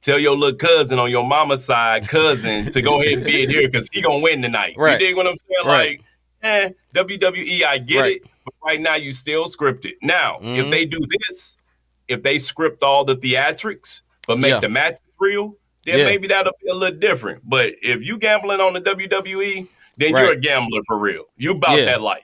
[0.02, 3.50] Tell your little cousin on your mama's side, cousin, to go ahead and be in
[3.50, 4.76] here because he gonna win tonight.
[4.78, 5.00] Right.
[5.00, 5.66] You dig what I'm saying?
[5.68, 5.90] Right.
[6.00, 6.02] Like,
[6.44, 8.16] eh, WWE, I get Right.
[8.18, 9.94] it, but right now you still scripted.
[10.02, 10.58] Now, Mhm.
[10.58, 11.58] if they do this,
[12.08, 14.60] if they script all the theatrics but make Yeah.
[14.60, 16.06] the matches real, then Yeah.
[16.06, 17.42] maybe that'll be a little different.
[17.44, 21.26] But if you gambling on the WWE, then you're a gambler for real.
[21.38, 21.86] You about Yeah.
[21.86, 22.24] that life.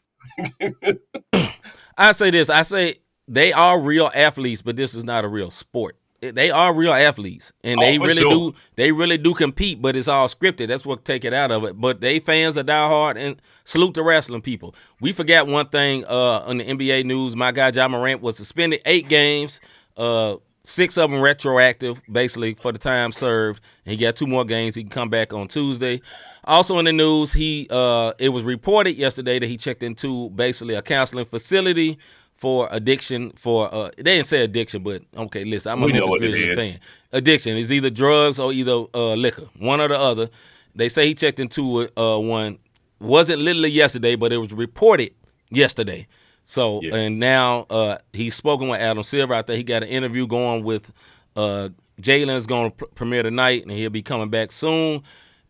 [1.97, 2.49] I say this.
[2.49, 5.97] I say they are real athletes, but this is not a real sport.
[6.21, 8.29] They are real athletes, and Oh, they really sure.
[8.51, 8.53] do.
[8.75, 10.67] They really do compete, but it's all scripted.
[10.67, 11.79] That's what take it out of it.
[11.79, 14.75] But they fans are diehard and salute the wrestling people.
[14.99, 17.35] We forgot one thing uh, on the NBA news.
[17.35, 19.61] My guy Ja Morant was suspended eight games
[19.95, 23.61] Uh, six of them retroactive, basically for the time served.
[23.85, 24.75] And he got two more games.
[24.75, 26.01] He can come back on Tuesday.
[26.43, 30.75] Also in the news, he uh, it was reported yesterday that he checked into basically
[30.75, 31.97] a counseling facility
[32.39, 33.31] for addiction.
[33.35, 36.81] For uh, they didn't say addiction, but okay, listen, I'm a We Memphis Grizzlies fan.
[37.11, 40.29] Addiction is either drugs or either uh, liquor, one or the other.
[40.75, 42.59] They say he checked into uh, one.
[42.99, 45.13] Wasn't literally yesterday, but it was reported
[45.49, 46.07] yesterday.
[46.45, 46.95] So Yeah.
[46.95, 49.33] and now uh, he's spoken with Adam Silver.
[49.33, 50.91] I think he got an interview going with
[51.35, 51.69] uh,
[52.01, 55.03] Jalen's going to pr- premiere tonight, and he'll be coming back soon.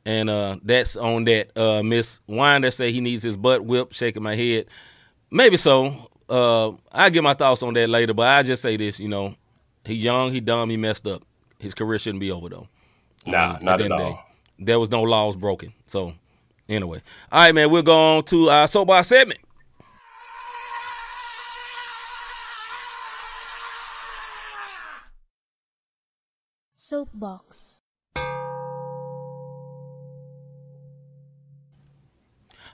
[0.05, 1.55] And uh, that's on that.
[1.57, 3.95] Uh, Miss Winder say he needs his butt whipped.
[3.95, 4.65] Shaking my head.
[5.31, 6.08] Maybe so.
[6.29, 8.13] Uh, I'll get my thoughts on that later.
[8.13, 9.35] But I just say this, you know,
[9.85, 11.23] he young, he dumb, he messed up.
[11.59, 12.67] His career shouldn't be over though.
[13.25, 14.11] Nah, Um, not the at end of the all.
[14.13, 14.19] day,
[14.59, 15.73] There was no laws broken.
[15.87, 16.13] So
[16.69, 17.69] anyway, all right, man.
[17.71, 19.39] We'll go on to our soapbox segment.
[26.73, 27.78] Soapbox.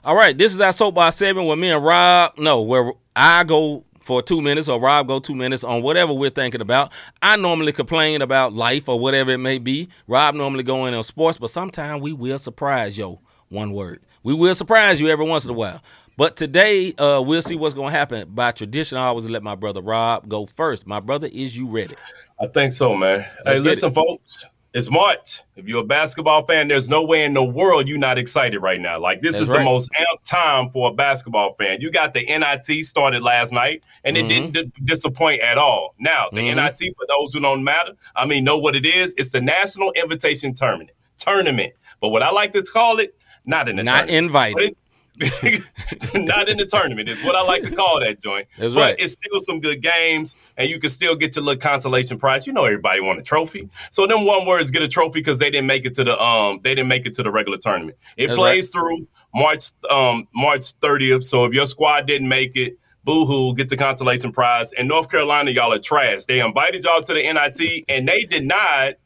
[0.04, 3.84] All right, this is our soapbox segment where me and Rob, no, where I go
[4.02, 6.92] for two minutes or Rob go two minutes on whatever we're thinking about.
[7.20, 9.88] I normally complain about life or whatever it may be.
[10.06, 13.20] Rob normally go in on sports, but sometimes we will surprise yo.
[13.48, 15.80] One word, we will surprise you every once in a while.
[16.16, 18.28] But today, uh, we'll see what's going to happen.
[18.30, 20.86] By tradition, I always let my brother Rob go first.
[20.86, 21.94] My brother, is you ready?
[22.40, 23.26] I think so, man.
[23.44, 23.94] Let's hey, listen, it.
[23.94, 24.46] folks.
[24.74, 25.40] It's March.
[25.56, 28.80] If you're a basketball fan, there's no way in the world you're not excited right
[28.80, 28.98] now.
[29.00, 29.58] Like this That's is right.
[29.60, 31.80] the most amped time for a basketball fan.
[31.80, 34.26] You got the NIT started last night, and Mm-hmm.
[34.30, 35.94] it didn't di- disappoint at all.
[35.98, 36.56] Now, the Mhm.
[36.56, 39.14] NIT, for those who don't matter, I mean, know what it is.
[39.16, 40.90] It's the National Invitation Tournament.
[41.16, 41.72] Tournament.
[42.02, 43.14] But what I like to call it,
[43.46, 44.10] not an Not tournament.
[44.10, 44.76] invited.
[46.14, 48.48] not in the tournament is what I like to call that joint.
[48.58, 48.96] That's but right.
[48.98, 52.46] it's still some good games, and you can still get your little consolation prize.
[52.46, 55.48] You know, everybody want a trophy, so them one words get a trophy because they
[55.48, 57.96] didn't make it to the um they didn't make it to the regular tournament.
[58.18, 61.24] It That's plays through March um March 30th.
[61.24, 62.78] So if your squad didn't make it.
[63.04, 64.72] Boo hoo, get the consolation prize.
[64.72, 66.24] And North Carolina, y'all are trash.
[66.24, 68.96] They invited y'all to the NIT and they denied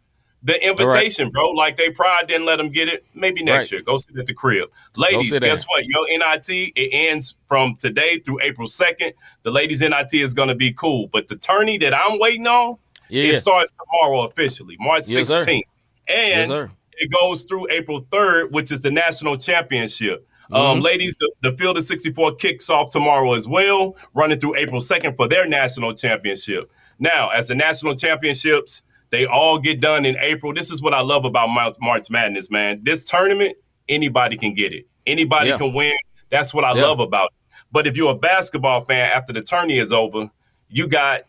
[0.43, 1.51] the invitation, bro.
[1.51, 3.05] Like they pride didn't let them get it.
[3.15, 3.73] Maybe next Right.
[3.73, 3.83] year.
[3.83, 4.71] Go sit at the crib.
[4.97, 5.85] Ladies, guess what?
[5.87, 9.13] Your NIT, it ends from today through April 2nd.
[9.43, 11.09] The ladies' NIT is going to be cool.
[11.09, 15.29] But the tourney that I'm waiting on, Yeah, it starts tomorrow officially, March Yes.
[15.29, 15.65] 16th.
[16.09, 16.71] yes, And sir.
[16.99, 20.27] it goes through April 3rd, which is the national championship.
[20.53, 20.83] Um, Mhm.
[20.83, 25.15] ladies, the, the Field of 64 kicks off tomorrow as well, running through April 2nd
[25.17, 26.71] for their national championship.
[26.99, 30.55] Now, as the national championships, they all get done in April.
[30.55, 31.49] This is what I love about
[31.81, 32.81] March Madness, man.
[32.83, 33.57] This tournament,
[33.89, 34.87] anybody can get it.
[35.07, 35.59] Anybody Yeah.
[35.59, 35.93] can win.
[36.31, 36.83] That's what I Yeah.
[36.83, 37.57] love about it.
[37.73, 40.31] But if you're a basketball fan, after the tourney is over,
[40.69, 41.23] you got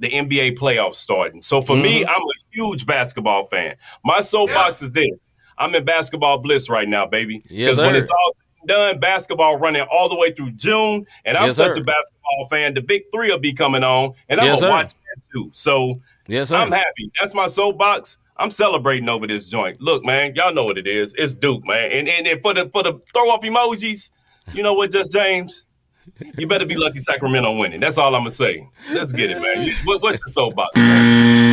[0.00, 1.40] the NBA playoffs starting.
[1.42, 2.10] So for me, Mm-hmm.
[2.10, 3.74] I'm a huge basketball fan.
[4.04, 5.32] My soapbox is this.
[5.58, 7.42] I'm in basketball bliss right now, baby.
[7.48, 8.32] Yes, when it's all
[8.66, 11.80] done, basketball running all the way through June, and I'm Yes, such sir.
[11.80, 12.74] a basketball fan.
[12.74, 14.70] The big three will be coming on, and I'm Yes, gonna sir.
[14.70, 15.50] watch that too.
[15.52, 16.56] So Yes, sir.
[16.56, 17.10] I'm happy.
[17.18, 18.18] That's my soapbox.
[18.36, 19.80] I'm celebrating over this joint.
[19.80, 21.14] Look, man, y'all know what it is.
[21.18, 21.90] It's Duke, man.
[21.90, 24.10] And and, and for the for the throw up emojis,
[24.52, 25.64] you know what, Just James?
[26.36, 27.80] You better be lucky Sacramento winning.
[27.80, 28.68] That's all I'm gonna say.
[28.92, 29.74] Let's get it, man.
[29.84, 30.74] What, what's your soapbox?
[30.76, 31.47] Man?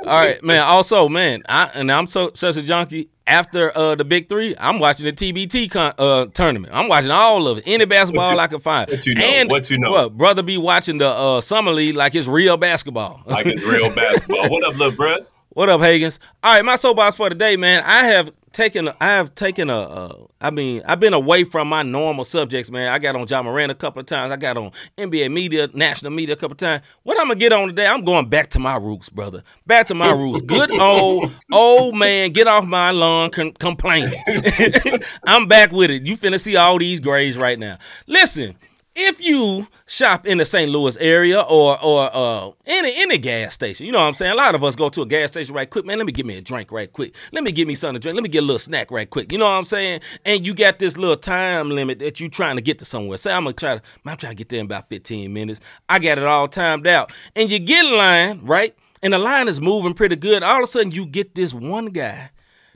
[0.00, 0.60] All right, man.
[0.60, 3.10] Also, man, I and I'm so such a junkie.
[3.26, 6.74] After uh, the big three, I'm watching the TBT con- uh, tournament.
[6.76, 8.90] I'm watching all of it, any basketball you- I can find.
[8.90, 10.10] what you know, And what you know.
[10.10, 13.22] brother, be watching the uh, summer league like it's real basketball.
[13.24, 14.50] Like it's real basketball.
[14.50, 15.24] What up, little bruh?
[15.54, 16.18] What up, Hagens?
[16.42, 17.84] All right, my soapbox for today, man.
[17.84, 21.84] I have taken, I have taken a, uh, I mean, I've been away from my
[21.84, 22.90] normal subjects, man.
[22.90, 24.32] I got on Ja Morant a couple of times.
[24.32, 26.82] I got on NBA media, national media a couple of times.
[27.04, 27.86] What I'm gonna get on today?
[27.86, 29.44] I'm going back to my roots, brother.
[29.64, 30.42] Back to my roots.
[30.42, 34.20] Good old, old man, get off my lawn, con- complaining.
[35.24, 36.02] I'm back with it.
[36.02, 37.78] You finna see all these grays right now.
[38.08, 38.56] Listen
[38.96, 40.70] if you shop in the St.
[40.70, 44.32] Louis area or or uh any any gas station, you know what I'm saying?
[44.32, 45.98] A lot of us go to a gas station right quick, man.
[45.98, 47.14] Let me get me a drink right quick.
[47.32, 48.14] Let me get me something to drink.
[48.14, 49.32] Let me get a little snack right quick.
[49.32, 50.00] You know what I'm saying?
[50.24, 53.18] And you got this little time limit that you're trying to get to somewhere.
[53.18, 55.60] Say I'm gonna try to I'm trying to get there in about 15 minutes.
[55.88, 57.12] I got it all timed out.
[57.34, 58.76] And you get in line, right?
[59.02, 60.42] And the line is moving pretty good.
[60.42, 62.30] All of a sudden you get this one guy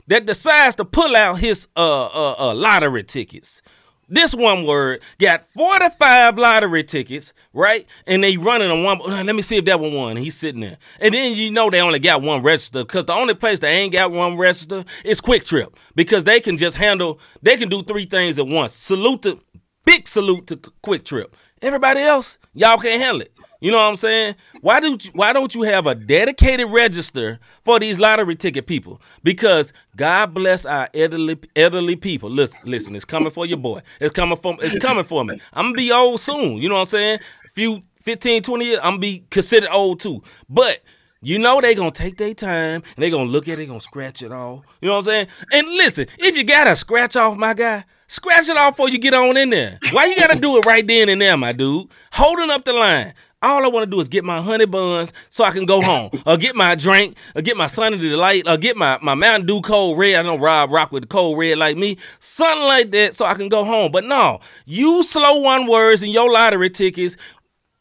[0.07, 3.61] that decides to pull out his uh uh, uh lottery tickets.
[4.09, 7.85] This one word got 45 lottery tickets, right?
[8.07, 8.99] And they running on one.
[9.01, 10.17] "Uh, Let me see if that one won.
[10.17, 10.77] He's sitting there.
[10.99, 13.93] And then you know they only got one register because the only place they ain't
[13.93, 18.39] got one register is QuikTrip because they can just handle, they can do three things
[18.39, 18.73] at once.
[18.73, 19.39] Salute to,
[19.85, 21.27] big salute to QuikTrip.
[21.61, 23.33] Everybody else, y'all can't handle it.
[23.61, 24.35] You know what I'm saying?
[24.61, 29.01] Why don't you, why don't you have a dedicated register for these lottery ticket people?
[29.21, 32.29] Because God bless our elderly elderly people.
[32.29, 33.81] Listen, listen, it's coming for your boy.
[33.99, 35.41] It's coming from it's coming for me.
[35.53, 36.57] I'm gonna be old soon.
[36.57, 37.19] You know what I'm saying?
[37.53, 40.23] Few 15, 20 years, I'm gonna be considered old too.
[40.47, 40.79] But
[41.21, 44.23] you know they gonna take their time and they gonna look at it, gonna scratch
[44.23, 44.63] it off.
[44.81, 45.27] You know what I'm saying?
[45.51, 49.13] And listen, if you gotta scratch off, my guy, scratch it off before you get
[49.13, 49.79] on in there.
[49.91, 51.89] Why you gotta do it right then and there, my dude?
[52.13, 53.13] Holding up the line.
[53.41, 56.09] All I want to do is get my honey buns so I can go home,
[56.25, 59.61] or get my drink, or get my Sunny Delight, or get my, my Mountain Dew
[59.61, 60.15] Code Red.
[60.15, 63.35] I know Rob rock with the Code Red like me, something like that, so I
[63.35, 63.91] can go home.
[63.93, 67.15] But no, you slow one words and your lottery tickets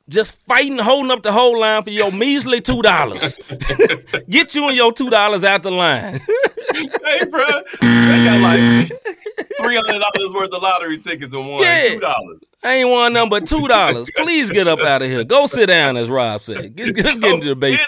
[0.09, 3.37] just fighting, holding up the whole line for your measly two dollars.
[4.31, 6.21] Get you and your two dollars out the line.
[6.75, 7.45] hey, bro,
[7.81, 8.89] they got like
[9.61, 11.89] three hundred dollars worth of lottery tickets and one Yeah.
[11.95, 12.41] two dollars.
[12.69, 14.11] I ain't won nothing but two dollars.
[14.17, 15.25] Please get up out of here.
[15.25, 16.77] Go sit down, as Rob said.
[16.77, 17.81] Get, let's get into the debate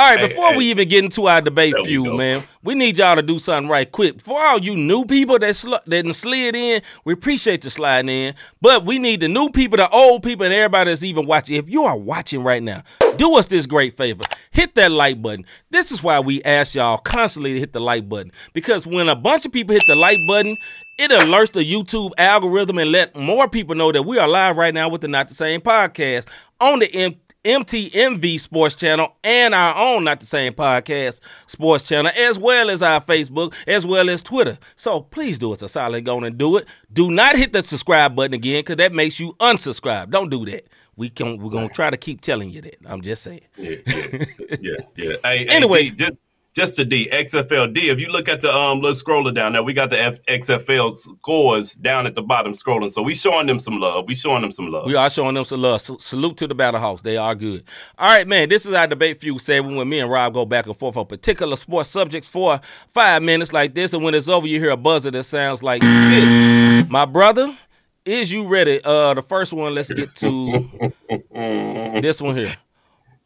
[0.00, 0.56] All right, before hey.
[0.56, 2.16] we even get into our debate There feud, go.
[2.16, 4.18] man, we need y'all to do something right quick.
[4.22, 8.34] For all you new people that sl- that slid in, we appreciate you sliding in.
[8.62, 11.56] But we need the new people, the old people, and everybody that's even watching.
[11.56, 12.82] If you are watching right now,
[13.18, 14.22] do us this great favor.
[14.52, 15.44] Hit that like button.
[15.68, 18.32] This is why we ask y'all constantly to hit the like button.
[18.54, 20.56] Because when a bunch of people hit the like button,
[20.98, 24.72] it alerts the YouTube algorithm and let more people know that we are live right
[24.72, 26.26] now with the Not the Same podcast
[26.58, 32.12] on the M- MTMV Sports Channel and our own Not the Same Podcast Sports Channel,
[32.16, 34.58] as well as our Facebook, as well as Twitter.
[34.76, 36.66] So please do us a solid, go and do it.
[36.92, 40.10] Do not hit the subscribe button again, because that makes you unsubscribe.
[40.10, 40.66] Don't do that.
[40.96, 42.76] We can we're gonna try to keep telling you that.
[42.84, 43.40] I'm just saying.
[43.56, 44.24] Yeah, yeah,
[44.60, 45.16] yeah, yeah.
[45.24, 45.84] Hey, Anyway.
[45.84, 46.22] hey, just
[46.54, 47.90] just the D XFL D.
[47.90, 50.96] If you look at the um little scroller down there, we got the F- XFL
[50.96, 52.90] scores down at the bottom scrolling.
[52.90, 54.06] So we showing them some love.
[54.08, 54.86] We showing them some love.
[54.86, 55.76] We are showing them some love.
[55.80, 57.02] S- salute to the Battlehawks.
[57.02, 57.64] They are good.
[57.98, 58.48] All right, man.
[58.48, 61.06] This is our debate feud segment when me and Rob go back and forth on
[61.06, 62.60] particular sports subjects for
[62.92, 63.92] five minutes like this.
[63.92, 66.88] And when it's over, you hear a buzzer that sounds like this.
[66.90, 67.56] My brother,
[68.04, 68.80] is you ready?
[68.82, 69.74] Uh, the first one.
[69.74, 70.92] Let's get to
[72.00, 72.56] this one here.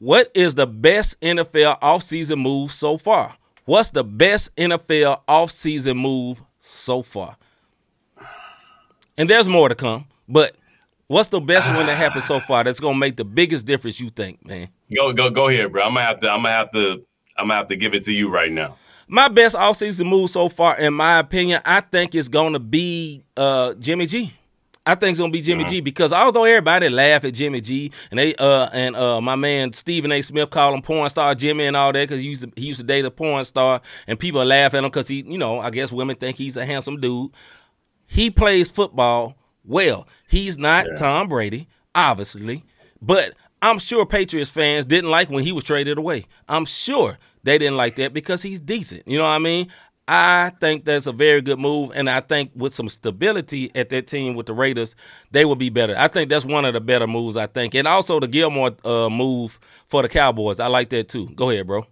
[0.05, 3.33] What is the best NFL offseason move so far?
[3.65, 7.39] What's the best NFL offseason move so far?
[9.17, 10.59] And there's more to come, but
[11.07, 14.11] what's the best one that happened so far that's gonna make the biggest difference you
[14.11, 14.69] think, man?
[14.95, 15.85] Go go go here, bro.
[15.85, 16.31] I'm gonna have to.
[16.31, 17.03] I'm gonna have to.
[17.39, 18.77] I'm gonna have to give it to you right now.
[19.09, 23.73] My best offseason move so far, in my opinion, I think is gonna be uh
[23.77, 24.35] Jimmy G.
[24.87, 28.19] I think it's gonna be Jimmy G because although everybody laugh at Jimmy G and
[28.19, 30.21] they uh and uh my man Stephen A.
[30.21, 32.81] Smith call him porn star Jimmy and all that because he used to he used
[32.81, 35.71] to date a porn star and people laugh at him because he you know I
[35.71, 37.31] guess women think he's a handsome dude.
[38.07, 40.07] He plays football well.
[40.29, 42.65] He's not Tom Brady, obviously,
[43.01, 46.27] but I'm sure Patriots fans didn't like when he was traded away.
[46.47, 49.09] I'm sure they didn't like that because he's decent.
[49.09, 49.69] You know what I mean?
[50.07, 54.07] I think that's a very good move, and I think with some stability at that
[54.07, 54.95] team with the Raiders,
[55.31, 55.95] they will be better.
[55.97, 57.39] I think that's one of the better moves.
[57.39, 60.61] I think, and also the Gilmore uh, move for the Cowboys.
[60.61, 61.29] I like that too.
[61.31, 61.87] Go ahead, bro.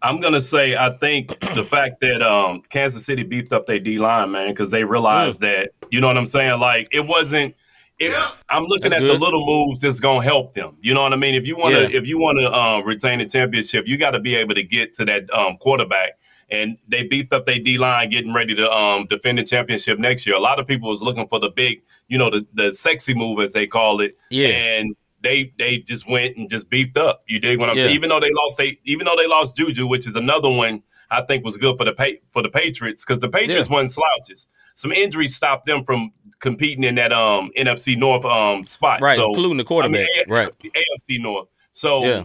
[0.00, 3.98] I'm gonna say I think the fact that um, Kansas City beefed up their D
[3.98, 6.60] line, man, because they realized that you know what I'm saying.
[6.60, 7.54] Like it wasn't.
[7.98, 8.12] It,
[8.48, 9.14] I'm looking That's at good.
[9.20, 10.76] the little moves that's gonna help them.
[10.80, 11.34] You know what I mean?
[11.36, 11.98] If you want to, Yeah.
[11.98, 14.94] if you want to uh, retain the championship, you got to be able to get
[14.94, 16.18] to that um, quarterback.
[16.52, 20.26] And they beefed up their D line, getting ready to um, defend the championship next
[20.26, 20.36] year.
[20.36, 23.40] A lot of people was looking for the big, you know, the the sexy move
[23.40, 24.14] as they call it.
[24.30, 24.48] Yeah.
[24.48, 27.22] And they they just went and just beefed up.
[27.26, 27.84] You dig what I'm Yeah.
[27.84, 27.94] saying?
[27.94, 31.22] Even though they lost, they even though they lost Juju, which is another one I
[31.22, 33.74] think was good for the pa- for the Patriots because the Patriots Yeah.
[33.74, 34.46] wasn't slouches.
[34.74, 36.10] Some injuries stopped them from
[36.40, 39.00] competing in that um NFC North um spot.
[39.00, 40.00] Right, so, including the quarterback.
[40.00, 40.48] I mean, A- right.
[40.48, 41.48] AFC, AFC North.
[41.72, 42.24] So Yeah.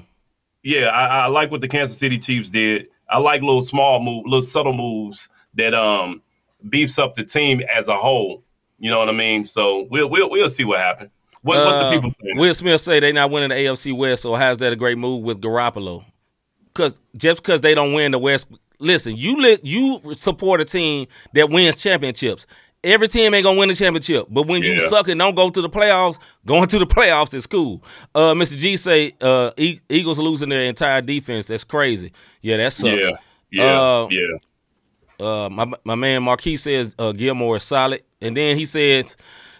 [0.63, 2.87] yeah, I, I like what the Kansas City Chiefs did.
[3.09, 6.21] I like little small move, little subtle moves that um
[6.69, 8.43] beefs up the team as a whole.
[8.79, 9.45] You know what I mean?
[9.45, 11.11] So we'll we'll we'll see what happens.
[11.41, 12.37] What what the Uh, people saying?
[12.37, 15.23] Will Smith say they not winning the AFC West, so how's that a great move
[15.23, 16.03] with Garoppolo?
[16.73, 18.47] Because just because they don't win the West,
[18.79, 22.45] listen, you li- you support a team that wins championships.
[22.87, 25.61] Every team ain't gonna win the championship, but when you suck and don't go to
[25.61, 27.83] the playoffs, going to the playoffs is cool.
[28.15, 28.57] Uh, Mr.
[28.57, 31.47] G say uh, E- Eagles losing their entire defense.
[31.47, 32.11] That's crazy.
[32.41, 33.03] Yeah, that sucks.
[33.03, 33.11] yeah,
[33.51, 34.37] yeah, Uh, yeah.
[35.19, 39.17] Uh, my my man Marquis says uh, Gilmore is solid, and then he says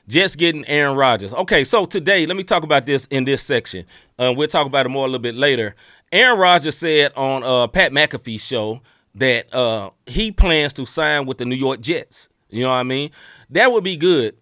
[0.07, 1.33] Jets getting Aaron Rodgers.
[1.33, 3.85] Okay, so today let me talk about this in this section.
[4.19, 5.75] Uh, we'll talk about it more a little bit later.
[6.11, 8.81] Aaron Rodgers said on uh, Pat McAfee's show
[9.15, 12.29] that uh, he plans to sign with the New York Jets.
[12.49, 13.11] You know what I mean?
[13.49, 14.35] That would be good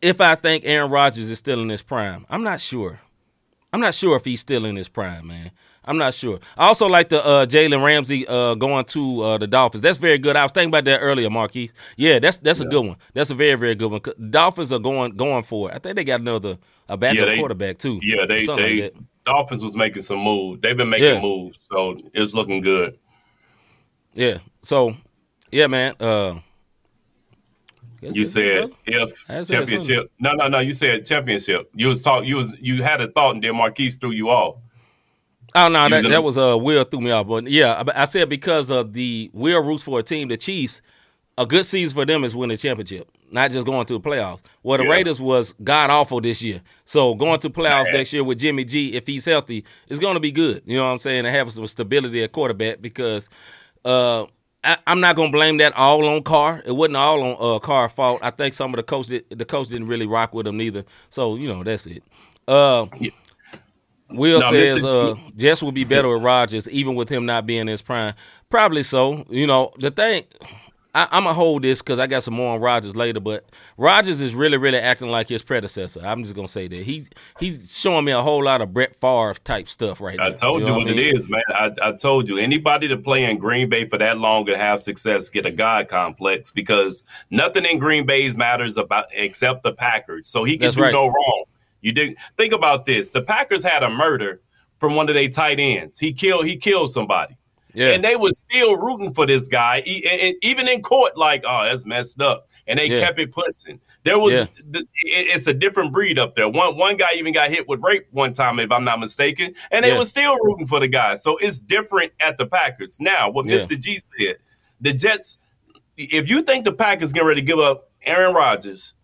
[0.00, 2.26] if I think Aaron Rodgers is still in his prime.
[2.28, 3.00] I'm not sure.
[3.72, 5.50] I'm not sure if he's still in his prime, man.
[5.84, 6.40] I'm not sure.
[6.56, 9.82] I also like the uh, Jalen Ramsey uh, going to uh, the Dolphins.
[9.82, 10.34] That's very good.
[10.34, 11.72] I was thinking about that earlier, Marquise.
[11.96, 12.66] Yeah, that's that's yeah.
[12.66, 12.96] a good one.
[13.14, 14.00] That's a very very good one.
[14.30, 15.76] Dolphins are going going for it.
[15.76, 18.00] I think they got another a backup yeah, they, quarterback too.
[18.02, 18.94] Yeah, they they like
[19.26, 20.60] Dolphins was making some moves.
[20.60, 21.20] They've been making yeah.
[21.20, 22.98] moves, so it's looking good.
[24.12, 24.38] Yeah.
[24.62, 24.96] So,
[25.50, 25.94] yeah, man.
[28.00, 30.10] You said if championship.
[30.18, 30.58] No, no, no.
[30.58, 31.70] You said championship.
[31.74, 32.24] You was talk.
[32.24, 34.56] You was you had a thought, and then Marquise threw you off.
[35.54, 37.26] Oh no, that, that was uh Will threw me off.
[37.26, 40.82] But yeah, I said because of the Will roots for a team, the Chiefs.
[41.38, 44.40] A good season for them is winning the championship, not just going to the playoffs.
[44.62, 44.90] Well, the yeah.
[44.90, 48.94] Raiders was god awful this year, so going to playoffs next year with Jimmy G,
[48.94, 50.62] if he's healthy, is going to be good.
[50.64, 51.26] You know what I'm saying?
[51.26, 53.28] And have some stability at quarterback because
[53.84, 54.24] uh,
[54.66, 56.62] I, am not gonna blame that all on Carr.
[56.64, 58.20] It wasn't all on uh, Carr's fault.
[58.22, 60.84] I think some of the coach did, the coach didn't really rock with him neither.
[61.10, 62.02] So you know that's it.
[62.48, 63.10] Uh, yeah.
[64.10, 67.66] Will no, says uh, Jets would be better with Rodgers, even with him not being
[67.66, 68.14] his prime.
[68.50, 69.24] Probably so.
[69.28, 70.24] You know the thing.
[70.96, 73.20] I, am gonna hold this because I got some more on Rodgers later.
[73.20, 73.44] But
[73.76, 76.00] Rodgers is really, really acting like his predecessor.
[76.02, 79.34] I'm just gonna say that he's he's showing me a whole lot of Brett Favre
[79.34, 80.32] type stuff right I now.
[80.32, 81.42] I told you, you know what, what it is, man.
[81.50, 84.80] I, I told you anybody to play in Green Bay for that long and have
[84.80, 90.30] success get a God complex because nothing in Green Bay's matters about except the Packers.
[90.30, 90.92] So he can That's do right.
[90.92, 91.44] no wrong.
[91.82, 93.10] You did think about this.
[93.10, 94.40] The Packers had a murder
[94.78, 95.98] from one of their tight ends.
[95.98, 97.36] He killed he killed somebody.
[97.76, 97.90] Yeah.
[97.90, 102.22] And they was still rooting for this guy, even in court, like, oh, that's messed
[102.22, 102.48] up.
[102.66, 103.00] And they yeah.
[103.00, 103.78] kept it pushing.
[104.02, 104.80] There was, yeah.
[105.02, 106.48] it's a different breed up there.
[106.48, 109.84] One one guy even got hit with rape one time, if I'm not mistaken, and
[109.84, 109.98] they yeah.
[109.98, 111.16] was still rooting for the guy.
[111.16, 112.98] So it's different at the Packers.
[112.98, 113.78] Now, what Mr.
[113.78, 114.36] G said,
[114.80, 115.36] the Jets,
[115.98, 118.94] if you think the Packers get ready to give up Aaron Rodgers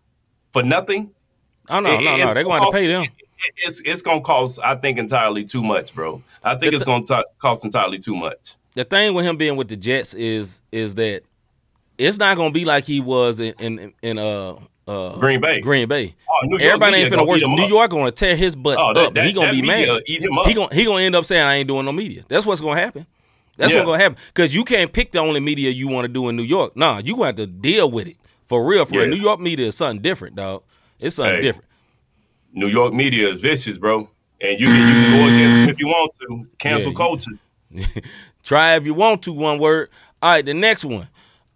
[0.50, 1.10] for nothing,
[1.68, 3.04] oh no, no, no, they're going to pay them.
[3.58, 6.22] It's it's going to cost, I think, entirely too much, bro.
[6.42, 9.68] I think it's going to cost entirely too much the thing with him being with
[9.68, 11.22] the Jets is is that
[11.98, 14.56] it's not gonna be like he was in in, in uh,
[14.86, 15.60] uh, Green Bay.
[15.60, 16.14] Green Bay.
[16.28, 17.40] Oh, Everybody ain't finna work.
[17.40, 19.14] New York gonna tear his butt oh, that, up.
[19.14, 19.88] That, he gonna be mad.
[20.06, 22.24] He gonna he gonna end up saying I ain't doing no media.
[22.28, 23.06] That's what's gonna happen.
[23.56, 23.80] That's yeah.
[23.80, 24.18] what's gonna happen.
[24.34, 26.76] Because you can't pick the only media you want to do in New York.
[26.76, 28.84] Nah, you gonna have to deal with it for real.
[28.84, 29.00] For yeah.
[29.02, 29.10] real.
[29.10, 30.62] New York media is something different, dog.
[30.98, 31.68] It's something hey, different.
[32.52, 34.08] New York media is vicious, bro.
[34.40, 36.48] And you can, you can go against them if you want to.
[36.58, 37.30] Cancel yeah, culture.
[38.42, 39.90] Try if you want to, one word.
[40.20, 41.08] All right, the next one.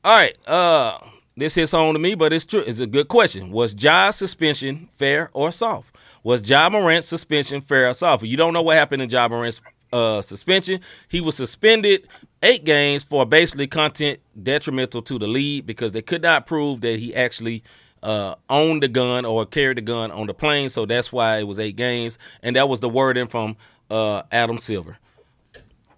[0.05, 0.99] All right, uh,
[1.37, 2.64] this hits home to me, but it's true.
[2.66, 3.51] It's a good question.
[3.51, 5.94] Was Ja's suspension fair or soft?
[6.22, 8.25] Was Ja Morant's suspension fair or soft?
[8.25, 9.61] You don't know what happened in Ja Morant's
[9.92, 10.81] uh, suspension.
[11.09, 12.09] He was suspended
[12.42, 16.99] eight games for basically content detrimental to the league because they could not prove that
[16.99, 17.62] he actually
[18.03, 20.68] uh, owned the gun or carried the gun on the plane.
[20.68, 22.18] So that's why it was eight games.
[22.42, 23.57] And that was the wording from
[23.90, 24.99] uh, Adam Silver.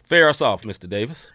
[0.09, 0.89] Fair us off, Mr.
[0.89, 1.31] Davis.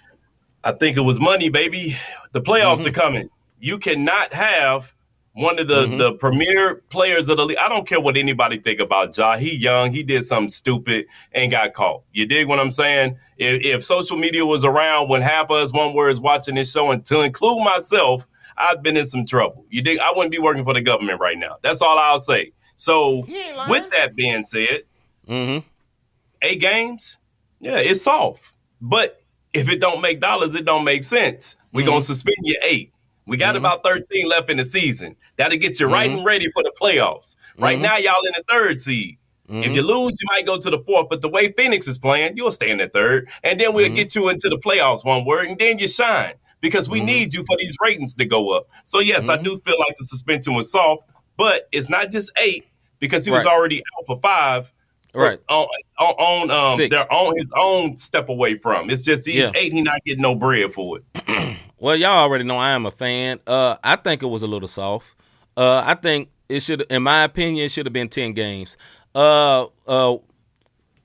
[0.63, 1.95] I think it was money, baby.
[2.31, 2.87] The playoffs mm-hmm.
[2.87, 3.29] are coming.
[3.59, 4.95] You cannot have
[5.33, 5.97] one of the, mm-hmm.
[5.99, 7.57] the premier players of the league.
[7.57, 9.37] I don't care what anybody think about Ja.
[9.37, 9.91] He young.
[9.91, 12.01] He did something stupid and got caught.
[12.13, 13.17] You dig what I'm saying?
[13.37, 16.71] If, if social media was around when half of us one word is watching this
[16.71, 19.65] show, and to include myself, I've been in some trouble.
[19.69, 19.99] You dig?
[19.99, 21.57] I wouldn't be working for the government right now.
[21.61, 22.53] That's all I'll say.
[22.75, 23.25] So,
[23.69, 24.83] with that being said,
[25.27, 25.67] mm-hmm.
[26.41, 27.17] eight games,
[27.59, 28.52] yeah, it's soft.
[28.83, 31.55] But if it don't make dollars, it don't make sense.
[31.71, 31.91] We're mm-hmm.
[31.91, 32.91] gonna suspend you eight.
[33.25, 33.65] We got mm-hmm.
[33.65, 35.15] about 13 left in the season.
[35.37, 36.17] That'll get you right mm-hmm.
[36.17, 37.37] and ready for the playoffs.
[37.57, 37.83] Right mm-hmm.
[37.83, 39.17] now, y'all in the third seed.
[39.47, 39.73] If mm-hmm.
[39.73, 41.07] you lose, you might go to the fourth.
[41.09, 43.29] But the way Phoenix is playing, you'll stay in the third.
[43.43, 46.89] And then we'll get you into the playoffs, one word, and then you shine because
[46.89, 48.67] we need you for these ratings to go up.
[48.83, 51.03] So, yes, I do feel like the suspension was soft,
[51.37, 52.65] but it's not just eight
[52.99, 53.37] because he right.
[53.37, 54.73] was already out for five
[55.13, 55.67] right on
[55.99, 58.89] on, um they're on his own step away from.
[58.89, 59.49] It's just he's yeah.
[59.55, 61.57] eight, he not getting no bread for it.
[61.79, 63.39] well, y'all already know I am a fan.
[63.45, 65.07] Uh, I think it was a little soft.
[65.55, 68.77] Uh, I think it should, in my opinion, it should have been ten games.
[69.13, 70.17] Uh, uh,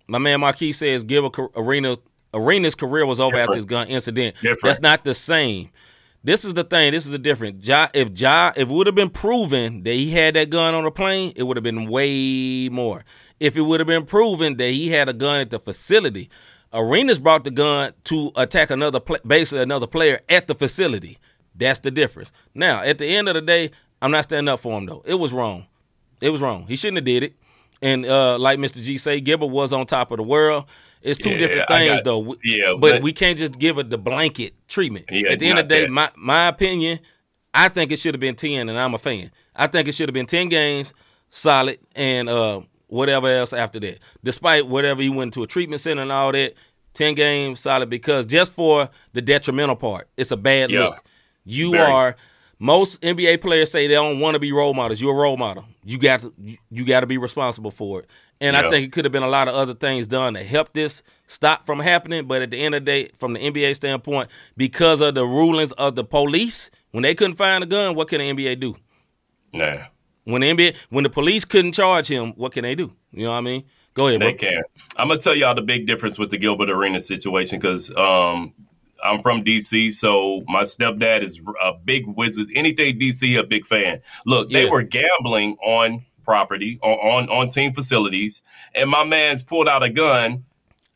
[0.07, 1.99] my man Marquis says give a arena
[2.35, 3.51] arena's career was over Different.
[3.51, 4.35] after his gun incident.
[4.37, 4.62] Different.
[4.62, 5.70] That's not the same.
[6.29, 6.93] This is the thing.
[6.93, 7.66] This is the difference.
[7.66, 10.85] Ja, if Ja, if it would have been proven that he had that gun on
[10.85, 13.07] the plane, it would have been way more
[13.41, 16.29] if it would have been proven that he had a gun at the facility.
[16.70, 21.16] Arenas brought the gun to attack another, basically another player at the facility.
[21.55, 22.31] That's the difference.
[22.55, 23.70] Now, at the end of the day,
[24.03, 25.03] I'm not standing up for him though.
[25.07, 25.64] It was wrong.
[26.20, 26.66] It was wrong.
[26.68, 27.37] He shouldn't have did it.
[27.81, 28.83] And uh, like Mr.
[28.83, 30.66] G say, Gilbert was on top of the world.
[31.03, 32.36] It's two Yeah, different things, got- though.
[32.44, 35.07] yeah, but, but- we can't just give it the blanket treatment.
[35.11, 35.90] Yeah, At the end of the day, that.
[35.90, 36.99] my my opinion,
[37.55, 39.30] I think it should have been ten, and I'm a fan.
[39.55, 40.92] I think it should have been ten games,
[41.30, 43.99] solid, and uh, whatever else after that.
[44.24, 46.55] Despite whatever he went to a treatment center and all that,
[46.94, 50.84] ten games solid because just for the detrimental part, it's a bad Yeah.
[50.84, 51.05] look.
[51.44, 51.90] You Very.
[51.90, 52.16] are
[52.59, 55.01] most NBA players say they don't want to be role models.
[55.01, 55.64] You're a role model.
[55.84, 58.07] You got to you, you got to be responsible for it.
[58.41, 60.72] And I think it could have been a lot of other things done to help
[60.72, 62.26] this stop from happening.
[62.26, 65.72] But at the end of the day, from the NBA standpoint, because of the rulings
[65.72, 68.76] of the police, when they couldn't find a gun, what can the NBA do?
[69.53, 69.86] Nah.
[70.24, 72.93] When the NBA, when the police couldn't charge him, what can they do?
[73.12, 73.64] You know what I mean?
[73.95, 74.28] Go ahead, bro.
[74.28, 74.62] They can.
[74.97, 78.53] I'm gonna tell y'all the big difference with the Gilbert Arenas situation because um,
[79.03, 82.49] I'm from DC, so my stepdad is a big wizard.
[82.55, 84.01] Anything DC, a big fan.
[84.26, 84.70] Look, they Yeah.
[84.70, 88.43] were gambling on property on, on on team facilities,
[88.74, 90.45] and my man's pulled out a gun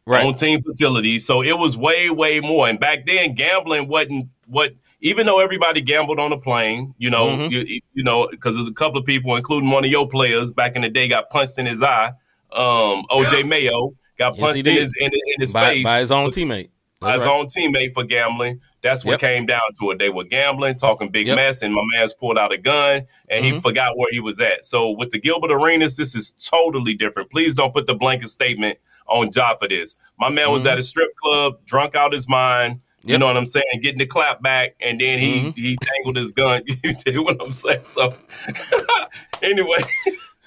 [0.05, 0.27] Right.
[0.27, 1.25] on team facilities.
[1.25, 2.69] So it was way, way more.
[2.69, 4.75] And back then, gambling wasn't what.
[5.01, 7.51] Even though everybody gambled on the plane, you know, Mhm.
[7.51, 10.77] you, you know, because there's a couple of people, including one of your players back
[10.77, 12.13] in the day, got punched in his eye.
[12.53, 15.99] Um, OJ Mayo got Yes, punched he in his in, in his by, face by
[16.01, 16.69] his own teammate.
[17.01, 18.61] by That's his own teammate for gambling.
[18.83, 19.21] That's what Yep.
[19.21, 19.99] came down to it.
[19.99, 21.37] They were gambling, talking big Yep.
[21.37, 23.63] mess, and my man's pulled out a gun and he Mhm.
[23.63, 24.65] forgot where he was at.
[24.65, 27.31] So with the Gilbert Arenas, this is totally different.
[27.31, 29.95] Please don't put the blanket statement on job for this.
[30.19, 30.73] My man was Mhm.
[30.73, 32.81] at a strip club, drunk out his mind.
[33.05, 33.65] You know what I'm saying?
[33.83, 35.55] Getting the clap back, and then he Mhm.
[35.57, 36.63] he tangled his gun.
[36.85, 37.81] you know what I'm saying?
[37.85, 38.15] So
[39.43, 39.83] anyway,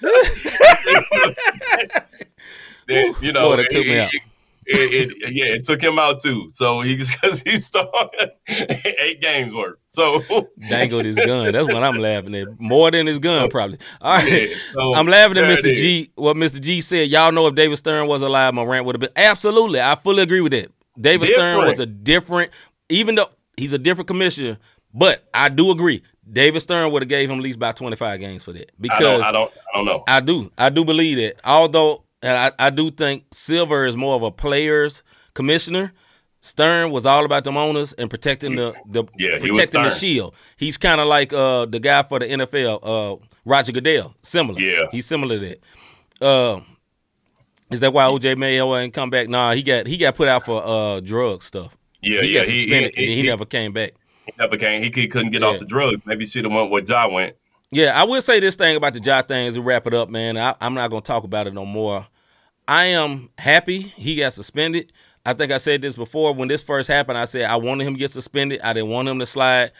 [2.86, 4.10] then, you know, took me it- out.
[4.66, 6.50] It, it, yeah, it took him out too.
[6.52, 9.78] So he because he started eight games worth.
[9.88, 10.22] So
[10.68, 11.52] dangled his gun.
[11.52, 12.48] That's what I'm laughing at.
[12.60, 13.78] More than his gun, probably.
[14.00, 14.50] All right.
[14.50, 15.74] Yeah, so I'm laughing at Mr.
[15.74, 16.10] G.
[16.16, 16.60] What Mr.
[16.60, 17.08] G said.
[17.08, 19.80] Y'all know if David Stern was alive, Morant would have been absolutely.
[19.80, 20.70] I fully agree with that.
[20.98, 22.52] David Stern was a different,
[22.88, 24.58] even though he's a different commissioner,
[24.92, 26.02] but I do agree.
[26.30, 29.20] David Stern would have gave him at least about 25 games for that I because
[29.20, 30.04] don't, I don't, I don't know.
[30.08, 30.50] I do.
[30.58, 31.40] I do believe that.
[31.44, 35.02] Although and I, I do think Silver is more of a player's
[35.34, 35.92] commissioner.
[36.40, 40.34] Stern was all about them owners and protecting the the Yeah, protecting the shield.
[40.56, 44.14] He's kind of like uh the guy for the NFL, uh Roger Goodell.
[44.22, 44.60] Similar.
[44.60, 44.86] Yeah.
[44.92, 46.24] He's similar to that.
[46.24, 46.60] Uh,
[47.70, 49.28] is that why OJ Mayo ain't come back?
[49.28, 51.76] Nah, he got he got put out for uh drug stuff.
[52.00, 53.92] Yeah, he yeah, got he- suspended he- and he, he- never came back.
[54.26, 54.82] He never came.
[54.92, 55.48] He, couldn't get Yeah.
[55.48, 56.00] off the drugs.
[56.04, 57.36] Maybe see the one where Ja went.
[57.72, 60.08] Yeah, I will say this thing about the Ja thing as we wrap it up,
[60.08, 60.36] man.
[60.38, 62.06] I, I'm not gonna talk about it no more.
[62.68, 64.92] I am happy he got suspended.
[65.24, 67.18] I think I said this before when this first happened.
[67.18, 68.60] I said I wanted him to get suspended.
[68.62, 69.72] I didn't want him to slide.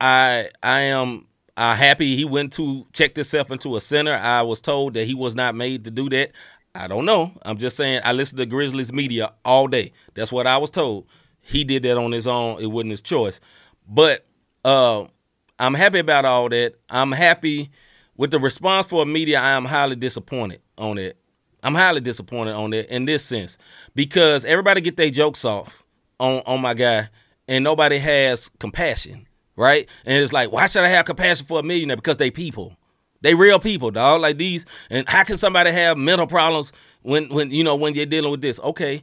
[0.00, 1.26] I I am
[1.56, 4.14] uh, happy he went to checked himself into a center.
[4.14, 6.32] I was told that he was not made to do that.
[6.74, 7.32] I don't know.
[7.42, 9.92] I'm just saying I listened to Grizzlies media all day.
[10.14, 11.06] That's what I was told.
[11.40, 12.60] He did that on his own.
[12.60, 13.40] It wasn't his choice.
[13.88, 14.26] But
[14.64, 15.04] uh,
[15.58, 16.74] I'm happy about all that.
[16.90, 17.70] I'm happy
[18.16, 19.40] with the response for media.
[19.40, 21.16] I am highly disappointed on it.
[21.62, 23.58] I'm highly disappointed on it in this sense
[23.94, 25.82] because everybody get their jokes off
[26.20, 27.08] on on my guy,
[27.48, 29.26] and nobody has compassion,
[29.56, 29.88] right?
[30.04, 31.96] And it's like, why should I have compassion for a millionaire?
[31.96, 32.76] Because they people.
[33.22, 34.20] They real people, dog.
[34.20, 38.06] Like these, and how can somebody have mental problems when, when you know, when you're
[38.06, 38.60] dealing with this?
[38.60, 39.02] Okay,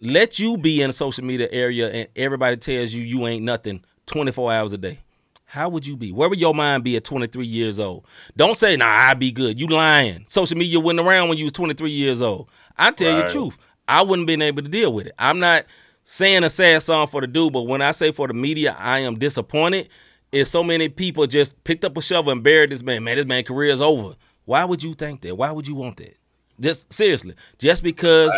[0.00, 3.82] let you be in a social media area, and everybody tells you you ain't nothing
[4.06, 4.98] 24 hours a day.
[5.50, 6.12] How would you be?
[6.12, 8.04] Where would your mind be at 23 years old?
[8.36, 9.58] Don't say, nah, I'd be good.
[9.58, 10.26] You lying.
[10.28, 12.50] Social media wasn't around when you was 23 years old.
[12.76, 13.56] I tell you the truth.
[13.88, 15.14] I wouldn't been able to deal with it.
[15.18, 15.64] I'm not
[16.04, 18.98] saying a sad song for the dude, but when I say for the media, I
[18.98, 19.88] am disappointed.
[20.32, 23.02] Is so many people just picked up a shovel and buried this man.
[23.02, 24.16] Man, this man career is over.
[24.44, 25.34] Why would you think that?
[25.34, 26.18] Why would you want that?
[26.60, 28.34] Just seriously, just because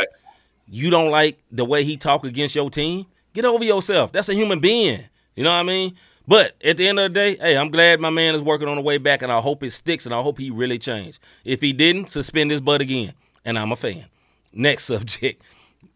[0.69, 4.13] you don't like the way he talk against your team, get over yourself.
[4.13, 5.03] That's a human being.
[5.35, 5.97] You know what I mean?
[6.27, 8.77] But at the end of the day, hey, I'm glad my man is working on
[8.77, 11.19] the way back, and I hope it sticks, and I hope he really changed.
[11.45, 13.15] If he didn't, suspend his butt again,
[13.45, 14.05] and I'm a fan.
[14.53, 15.43] Next subject.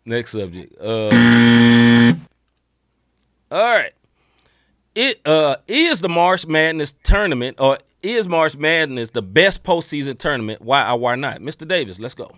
[0.04, 0.74] Next subject.
[0.80, 2.14] Uh,
[3.50, 3.92] all right.
[4.94, 10.62] It uh is the March Madness tournament, or is March Madness the best postseason tournament?
[10.62, 11.66] Why why not, Mr.
[11.66, 11.98] Davis?
[11.98, 12.30] Let's go.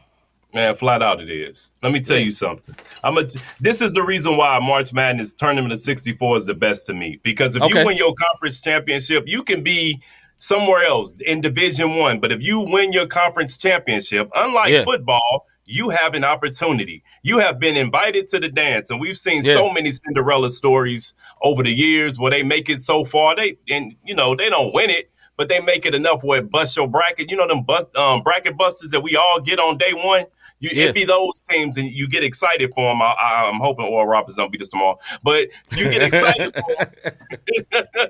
[0.57, 1.71] Man, flat out it is.
[1.83, 2.75] Let me tell you something.
[3.05, 6.55] I'm a t- this is the reason why March Madness tournament of 64 is the
[6.55, 7.81] best to me because if Okay.
[7.81, 10.01] you win your conference championship, you can be
[10.39, 14.85] somewhere else in Division 1, but if you win your conference championship, unlike Yeah.
[14.85, 17.03] football, you have an opportunity.
[17.23, 19.53] You have been invited to the dance and we've seen Yeah.
[19.53, 23.95] so many Cinderella stories over the years where they make it so far they and
[24.07, 26.89] you know, they don't win it, but they make it enough where it busts your
[26.89, 27.31] bracket.
[27.31, 30.25] You know them bust um, bracket busters that we all get on day one.
[30.59, 30.85] You, Yeah.
[30.87, 33.03] It be those teams, and you get excited for them.
[33.03, 33.15] I,
[33.53, 36.87] I'm hoping Oral Roberts don't beat us tomorrow, but you get excited for
[37.73, 38.09] them.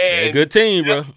[0.00, 1.02] And good team, bro.
[1.02, 1.12] that,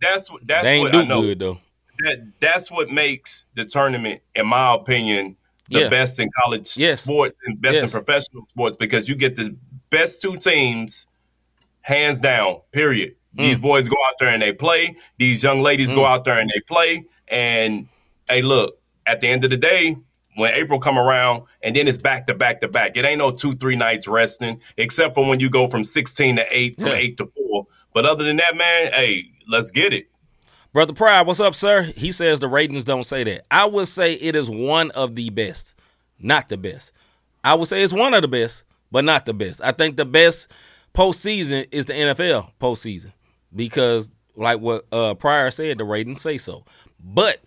[0.00, 1.22] that's what that's what I know.
[1.22, 1.58] good though.
[2.00, 5.36] That that's what makes the tournament, in my opinion,
[5.68, 5.88] the Yeah.
[5.88, 7.02] best in college Yes.
[7.02, 7.82] sports and best Yes.
[7.84, 9.56] in professional sports because you get the
[9.90, 11.06] best two teams,
[11.82, 12.60] hands down.
[12.72, 13.16] Period.
[13.34, 13.62] These Mm.
[13.62, 14.96] boys go out there and they play.
[15.18, 17.04] These young ladies go out there and they play.
[17.28, 17.88] And
[18.28, 19.96] hey, look, at the end of the day,
[20.36, 22.96] when April come around, and then it's back to back to back.
[22.96, 26.46] It ain't no two, three nights resting, except for when you go from 16 to
[26.48, 26.94] 8, from Yeah.
[26.94, 27.66] 8 to 4.
[27.92, 30.06] But other than that, man, hey, let's get it.
[30.72, 31.82] Brother Pride, what's up, sir?
[31.82, 33.44] He says the ratings don't say that.
[33.50, 35.74] I would say it is one of the best,
[36.20, 36.92] not the best.
[37.42, 39.60] I would say it's one of the best, but not the best.
[39.64, 40.46] I think the best
[40.94, 43.12] postseason is the NFL postseason
[43.54, 46.64] because, like what uh, Pryor said, the ratings say so.
[47.02, 47.40] But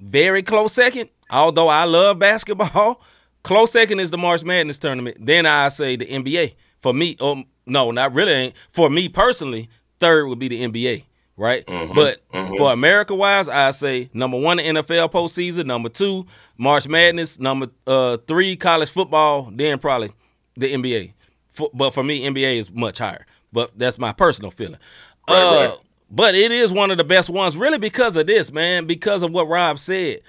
[0.00, 3.02] very close second, although I love basketball,
[3.42, 5.16] close second is the March Madness tournament.
[5.20, 6.54] Then I say the NBA.
[6.80, 8.32] For me, um, no, not really.
[8.32, 8.54] Ain't.
[8.70, 9.68] For me personally,
[10.00, 11.04] third would be the NBA,
[11.36, 11.64] right?
[11.94, 12.22] But
[12.58, 15.66] for America wise, I say number one, the NFL postseason.
[15.66, 16.26] Number two,
[16.58, 17.38] March Madness.
[17.38, 19.50] Number uh, three, college football.
[19.52, 20.10] Then probably
[20.56, 21.14] the NBA.
[21.52, 23.26] For, but for me, NBA is much higher.
[23.52, 24.78] But that's my personal feeling.
[25.28, 25.78] Right, uh, right.
[26.10, 28.86] But it is one of the best ones, really, because of this, man.
[28.86, 30.20] Because of what Rob said.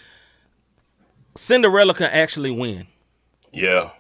[1.36, 2.88] Cinderella can actually win.
[3.52, 3.92] Yeah.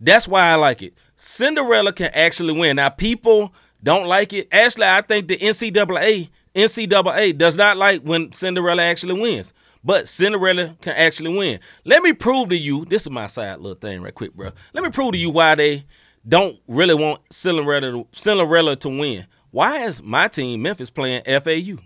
[0.00, 0.94] That's why I like it.
[1.16, 2.76] Cinderella can actually win.
[2.76, 4.48] Now, people don't like it.
[4.52, 9.52] Actually, I think the NCAA, NCAA does not like when Cinderella actually wins.
[9.82, 11.60] But Cinderella can actually win.
[11.84, 12.86] Let me prove to you.
[12.86, 14.50] This is my side little thing, right quick, bro.
[14.72, 15.84] Let me prove to you why they
[16.26, 19.26] don't really want Cinderella, Cinderella to win.
[19.50, 21.82] Why is my team, Memphis, playing FAU?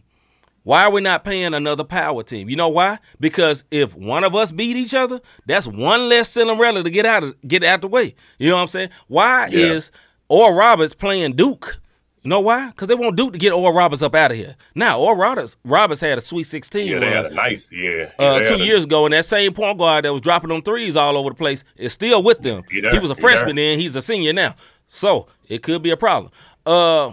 [0.68, 2.50] Why are we not paying another power team?
[2.50, 2.98] You know why?
[3.18, 7.22] Because if one of us beat each other, that's one less Cinderella to get out
[7.24, 8.14] of get out the way.
[8.38, 8.90] You know what I'm saying?
[9.06, 9.60] Why Yeah.
[9.72, 9.90] is
[10.28, 11.78] Oral Roberts playing Duke?
[12.22, 12.66] You know why?
[12.66, 14.56] Because they want Duke to get Oral Roberts up out of here.
[14.74, 18.10] Now, Oral Roberts, Roberts had a Sweet 16 Yeah, they run, had a nice, yeah.
[18.18, 20.60] uh, two had a- years ago, and that same point guard that was dropping them
[20.60, 22.62] threes all over the place is still with them.
[22.70, 24.54] He He was a freshman then, he's a senior now.
[24.86, 26.30] So it could be a problem.
[26.66, 27.12] Uh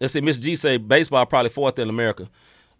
[0.00, 2.30] let's see, Miss G say baseball probably fourth in America.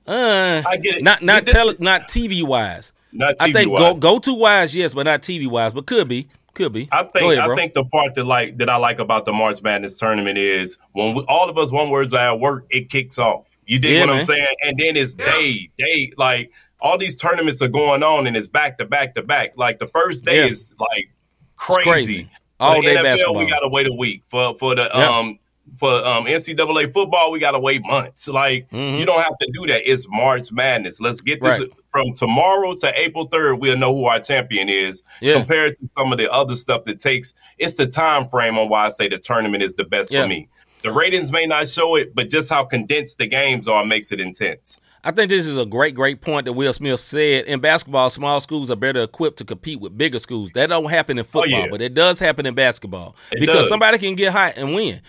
[0.07, 1.03] Uh I get it.
[1.05, 2.93] not not tele, not TV wise.
[3.13, 4.01] Not I think go TV-wise.
[4.01, 6.29] go to wise, yes, but not TV wise, but could be.
[6.55, 6.89] Could be.
[6.93, 7.51] I think ahead.
[7.51, 10.79] I think the part that like that I like about the March Madness tournament is
[10.93, 13.47] when we, all of us one words at work, it kicks off.
[13.67, 14.17] You dig Yeah, what man.
[14.19, 14.47] I'm saying?
[14.65, 16.51] And then it's day, day, like
[16.81, 19.53] all these tournaments are going on and it's back to back to back.
[19.57, 20.47] Like the first day Yeah.
[20.51, 21.11] is like
[21.57, 21.85] crazy.
[21.91, 22.31] crazy.
[22.61, 23.37] All the day NFL, basketball.
[23.37, 24.23] we gotta wait a week.
[24.29, 25.19] For for the Yeah.
[25.19, 25.39] um
[25.79, 28.29] for um NCAA football, we gotta wait months.
[28.29, 28.99] Like Mhm.
[28.99, 29.91] you don't have to do that.
[29.91, 31.01] It's March Madness.
[31.01, 31.69] Let's get this Right.
[31.91, 33.61] from tomorrow to April 3rd.
[33.61, 35.35] We'll know who our champion is Yeah.
[35.35, 37.33] compared to some of the other stuff that takes.
[37.59, 40.23] It's the time frame on why I say the tournament is the best Yeah.
[40.23, 40.49] for me.
[40.83, 44.21] The ratings may not show it, but just how condensed the games are makes it
[44.21, 44.81] intense.
[45.05, 47.45] I think this is a great, great point that Will Smith said.
[47.47, 50.51] In basketball, small schools are better equipped to compete with bigger schools.
[50.55, 51.67] That don't happen in football, yeah.
[51.71, 53.69] but it does happen in basketball It because does.
[53.69, 55.01] somebody can get hot and win.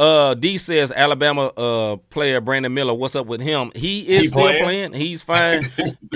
[0.00, 2.94] Uh, D says Alabama uh, player Brandon Miller.
[2.94, 3.70] What's up with him?
[3.74, 4.64] He is He still playing?
[4.64, 4.92] playing.
[4.94, 5.62] He's fine.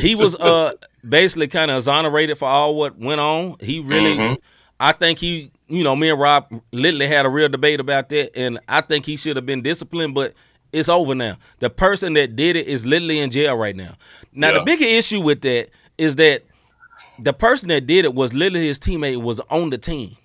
[0.00, 0.72] he was uh
[1.06, 3.56] basically kind of exonerated for all what went on.
[3.60, 4.38] He really, Mhm.
[4.80, 8.36] I think he, you know, me and Rob literally had a real debate about that,
[8.38, 10.32] and I think he should have been disciplined, but
[10.72, 11.36] it's over now.
[11.58, 13.96] The person that did it is literally in jail right now.
[14.32, 15.68] Now the bigger issue with that
[15.98, 16.42] is that
[17.18, 20.16] the person that did it was literally his teammate was on the team.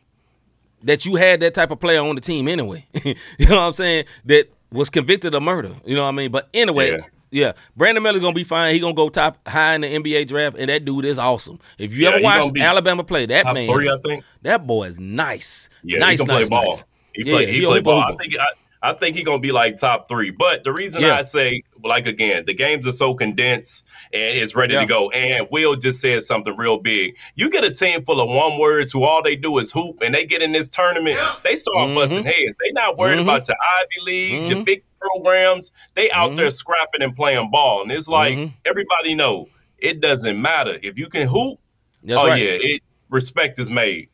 [0.84, 2.86] That you had that type of player on the team anyway.
[3.04, 3.16] you
[3.48, 4.06] know what I'm saying?
[4.26, 5.72] That was convicted of murder.
[5.86, 6.32] You know what I mean?
[6.32, 7.06] But anyway, Yeah.
[7.32, 8.74] yeah, Brandon Miller's gonna be fine.
[8.74, 11.60] He gonna go top high in the NBA draft, and that dude is awesome.
[11.78, 14.24] If you Yeah, ever he watch Alabama play, that man, three, I think.
[14.44, 15.70] that boy is nice.
[15.84, 16.82] Yeah, nice, he can nice, play ball.
[17.14, 18.00] He Yeah, play, he he play ball.
[18.02, 18.46] I think I,
[18.82, 20.30] I think he gonna be like top three.
[20.30, 21.16] But the reason Yeah.
[21.18, 24.82] I say like again, the games are so condensed and it's ready Yeah.
[24.82, 25.10] to go.
[25.12, 27.18] And Will just said something real big.
[27.36, 30.14] You get a team full of one words who all they do is hoop, and
[30.16, 31.96] they get in this tournament, they start Mhm.
[31.96, 32.58] busting heads.
[32.64, 33.24] They not worried Mhm.
[33.24, 34.66] about your Ivy leagues, your Mhm.
[34.66, 35.72] big programs.
[35.96, 36.38] They out Mhm.
[36.38, 38.54] there scrapping and playing ball, and it's like Mhm.
[38.66, 41.60] everybody know it doesn't matter if you can hoop.
[42.04, 42.42] That's oh right.
[42.42, 44.10] yeah, it respect is made.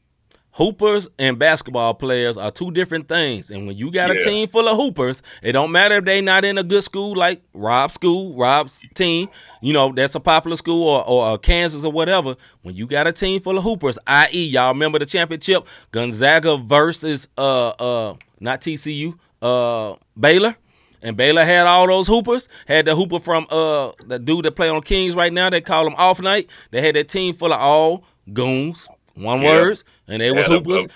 [0.56, 3.52] Hoopers and basketball players are two different things.
[3.52, 6.46] And when you got a team full of hoopers, it don't matter if they not
[6.46, 9.28] in a good school like Rob's school, Rob's team,
[9.60, 12.38] you know, that's a popular school or, or uh, Kansas or whatever.
[12.62, 17.28] When you got a team full of hoopers, i.e., y'all remember the championship, Gonzaga versus
[17.38, 20.56] uh uh not TCU, uh Baylor.
[21.02, 22.48] And Baylor had all those hoopers.
[22.66, 25.50] Had the hooper from uh the dude that play on Kings right now.
[25.50, 26.50] They call him Off Night.
[26.72, 29.48] They had that team full of all goons, one Yeah.
[29.56, 30.86] words, and they was Yeah, hoopers.
[30.86, 30.90] uh,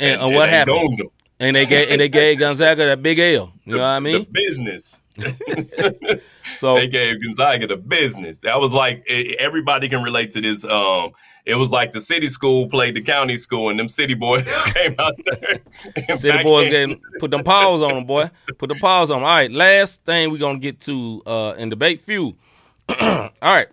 [0.00, 1.02] and, and what happened?
[1.38, 3.52] And they gave and they gave Gonzaga that big L.
[3.64, 4.26] You know what I The mean?
[4.32, 5.02] business.
[6.58, 8.40] So they gave Gonzaga the business.
[8.42, 10.64] That was like everybody can relate to this.
[10.64, 11.10] Um,
[11.44, 14.94] it was like the city school played the county school, and them city boys came
[14.98, 16.16] out there.
[16.16, 18.30] City boys in- getting put them paws on them, boy.
[18.58, 19.24] Put the paws on them.
[19.24, 22.36] All right, last thing we're gonna get to uh in Debate Fuel.
[23.00, 23.66] All right,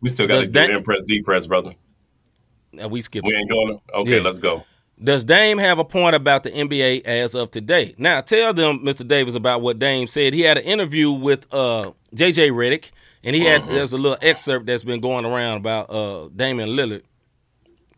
[0.00, 1.74] We still got to Does do that- impress, depress, brother.
[2.88, 3.24] We skip.
[3.24, 3.80] We ain't going.
[3.94, 4.22] Okay, Yeah.
[4.22, 4.64] let's go.
[5.02, 7.94] Does Dame have a point about the NBA as of today?
[7.96, 9.06] Now, tell them, Mr.
[9.06, 10.34] Davis, about what Dame said.
[10.34, 12.90] He had an interview with uh, JJ Redick,
[13.24, 17.02] and he had there's a little excerpt that's been going around about uh, Damian Lillard.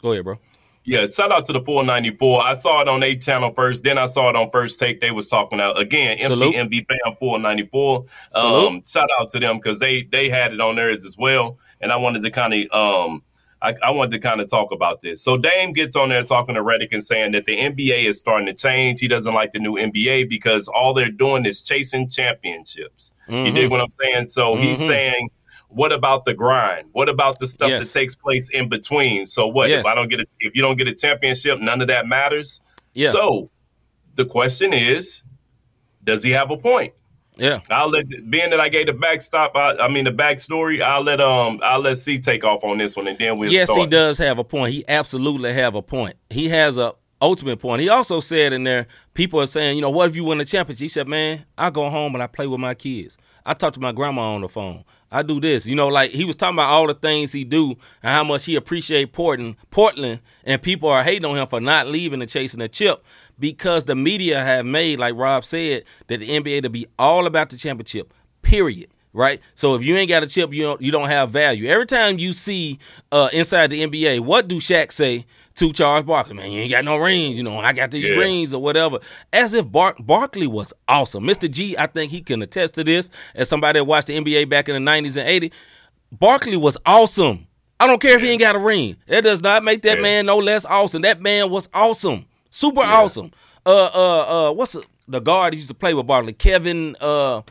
[0.00, 0.38] Go ahead, bro.
[0.84, 2.44] Yeah, shout out to the 494.
[2.44, 5.00] I saw it on A channel first, then I saw it on First Take.
[5.00, 6.18] They was talking out again.
[6.18, 6.54] Salute.
[6.56, 8.04] MTMB fam 494.
[8.34, 11.58] Um, shout out to them because they they had it on theirs as well.
[11.80, 13.22] And I wanted to kind of um
[13.62, 15.22] I, I wanted to kind of talk about this.
[15.22, 18.46] So Dame gets on there talking to Redick and saying that the NBA is starting
[18.46, 18.98] to change.
[19.00, 23.12] He doesn't like the new NBA because all they're doing is chasing championships.
[23.28, 23.54] You Mhm.
[23.54, 24.26] dig what I'm saying?
[24.26, 24.86] So he's Mhm.
[24.86, 25.30] saying,
[25.68, 26.88] what about the grind?
[26.92, 27.86] What about the stuff Yes.
[27.86, 29.26] that takes place in between?
[29.28, 29.80] So what Yes.
[29.80, 32.60] if I don't get a, if you don't get a championship, none of that matters.
[32.94, 33.50] Yeah, So
[34.16, 35.22] the question is,
[36.04, 36.92] does he have a point?
[37.36, 37.60] Yeah.
[37.70, 39.56] I'll let being that I gave the backstop.
[39.56, 40.82] I, I mean the backstory.
[40.82, 43.70] I'll let um I'll let C take off on this one, and then we'll yes,
[43.70, 43.80] start.
[43.80, 44.72] he does have a point.
[44.72, 46.16] He absolutely have a point.
[46.30, 47.80] He has a ultimate point.
[47.80, 50.44] He also said in there, people are saying, you know, what if you win the
[50.44, 50.82] championship?
[50.82, 53.16] He said, man, I go home and I play with my kids.
[53.46, 54.84] I talk to my grandma on the phone.
[55.10, 55.66] I do this.
[55.66, 57.70] You know, like he was talking about all the things he do
[58.02, 61.86] and how much he appreciate Portland, Portland, and people are hating on him for not
[61.86, 63.04] leaving and chasing the chip
[63.42, 67.50] because the media have made, like Rob said, that the NBA to be all about
[67.50, 68.14] the championship.
[68.40, 68.88] Period.
[69.12, 69.42] Right.
[69.54, 71.68] So if you ain't got a chip, you don't you don't have value.
[71.68, 72.78] Every time you see
[73.10, 75.26] uh, inside the NBA, what do Shaq say
[75.56, 76.32] to Charles Barkley?
[76.34, 77.36] Man, you ain't got no rings.
[77.36, 78.12] You know, I got these Yeah.
[78.12, 79.00] rings or whatever.
[79.30, 81.24] As if Bar- Barkley was awesome.
[81.24, 81.50] Mr.
[81.50, 83.10] G, I think he can attest to this.
[83.34, 85.52] As somebody that watched the NBA back in the '90s and '80s,
[86.10, 87.46] Barkley was awesome.
[87.80, 88.96] I don't care if he ain't got a ring.
[89.08, 90.02] That does not make that Yeah.
[90.02, 91.02] man no less awesome.
[91.02, 93.32] That man was awesome, super awesome.
[93.66, 96.32] Uh, uh, uh, what's the, the guard he used to play with Barkley?
[96.32, 96.94] Kevin.
[97.00, 97.42] Uh,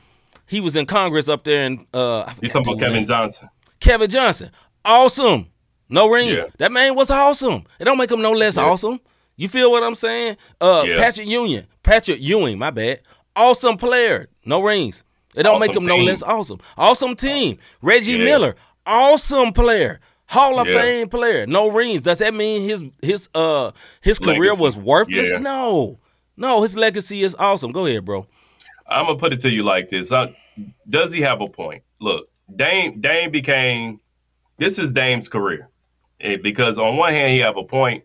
[0.48, 3.06] he was in Congress up there, and uh, You talking about Kevin name.
[3.06, 3.50] Johnson?
[3.80, 4.52] Kevin Johnson,
[4.86, 5.48] awesome.
[5.90, 6.38] No rings.
[6.38, 6.44] Yeah.
[6.58, 7.64] That man was awesome.
[7.80, 9.00] It don't make him no less awesome.
[9.38, 10.38] You feel what I'm saying?
[10.60, 10.98] Uh, Yeah.
[10.98, 13.02] Patrick Union, Patrick Ewing, my bad.
[13.36, 15.04] Awesome player, no rings.
[15.36, 16.60] It don't make Awesome him no less awesome.
[16.78, 17.58] Awesome team.
[17.82, 18.26] Reggie Yeah.
[18.26, 20.00] Miller, awesome player.
[20.32, 20.82] Hall of Yeah.
[20.82, 21.46] Fame player.
[21.46, 22.02] No rings.
[22.02, 23.72] Does that mean his his uh
[24.02, 24.64] his career Legacy.
[24.64, 25.30] was worthless?
[25.32, 25.40] Yeah.
[25.40, 26.00] No.
[26.38, 27.72] No, his legacy is awesome.
[27.74, 28.26] Go ahead, bro.
[28.88, 30.28] I'm gonna put it to you like this: uh,
[30.90, 31.84] Does he have a point?
[32.00, 34.00] Look, Dame Dame became
[34.58, 35.70] this is Dame's career
[36.22, 38.04] Eh, because on one hand he have a point,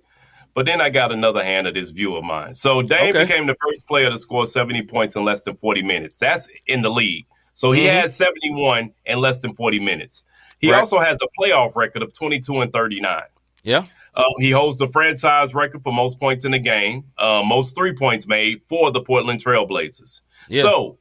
[0.55, 2.55] but then I got another hand of this view of mine.
[2.55, 3.25] So Dame Okay.
[3.25, 6.19] became the first player to score 70 points in less than 40 minutes.
[6.19, 7.27] That's in the league.
[7.55, 7.93] So he Mhm.
[7.93, 10.25] has 71 in less than 40 minutes.
[10.59, 10.79] He Right.
[10.79, 13.23] also has a playoff record of 22 and 39.
[13.63, 13.85] Yeah.
[14.15, 17.93] Uh, he holds the franchise record for most points in the game, uh, most three
[17.93, 20.23] points made for the Portland Trailblazers.
[20.49, 20.63] Yeah.
[20.63, 20.99] So,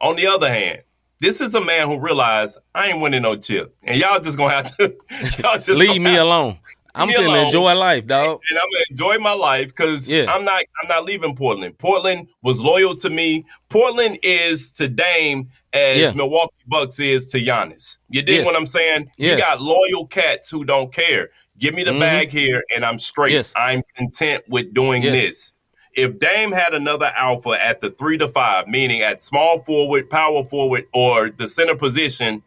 [0.00, 0.80] on the other hand,
[1.20, 4.54] this is a man who realized I ain't winning no chip, and y'all just gonna
[4.54, 4.94] have to
[5.42, 6.58] y'all just Leave me alone.
[6.96, 7.46] I'm gonna alone.
[7.46, 8.40] enjoy life, dog.
[8.50, 10.24] and I'm gonna enjoy my life because Yeah.
[10.28, 11.78] I'm not I'm not leaving Portland.
[11.78, 13.44] Portland was loyal to me.
[13.68, 16.12] Portland is to Dame as Yeah.
[16.12, 17.98] Milwaukee Bucks is to Giannis.
[18.08, 18.46] You dig Yes.
[18.46, 19.10] what I'm saying?
[19.18, 19.38] Yes.
[19.38, 21.30] You got loyal cats who don't care.
[21.58, 22.00] Give me the Mhm.
[22.00, 23.32] bag here, and I'm straight.
[23.32, 23.52] Yes.
[23.56, 25.52] I'm content with doing this.
[25.94, 30.44] If Dame had another alpha at the three to five, meaning at small forward, power
[30.44, 32.42] forward, or the center position,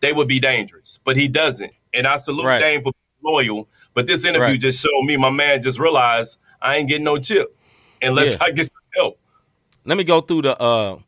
[0.00, 0.98] they would be dangerous.
[1.04, 1.72] But he doesn't.
[1.92, 2.60] And I salute Right.
[2.60, 3.68] Dame for being loyal.
[3.94, 4.60] But this interview Right.
[4.60, 7.56] just showed me my man just realized I ain't getting no chip
[8.02, 8.38] unless Yeah.
[8.44, 9.18] I get some help.
[9.84, 10.98] Let me go through the uh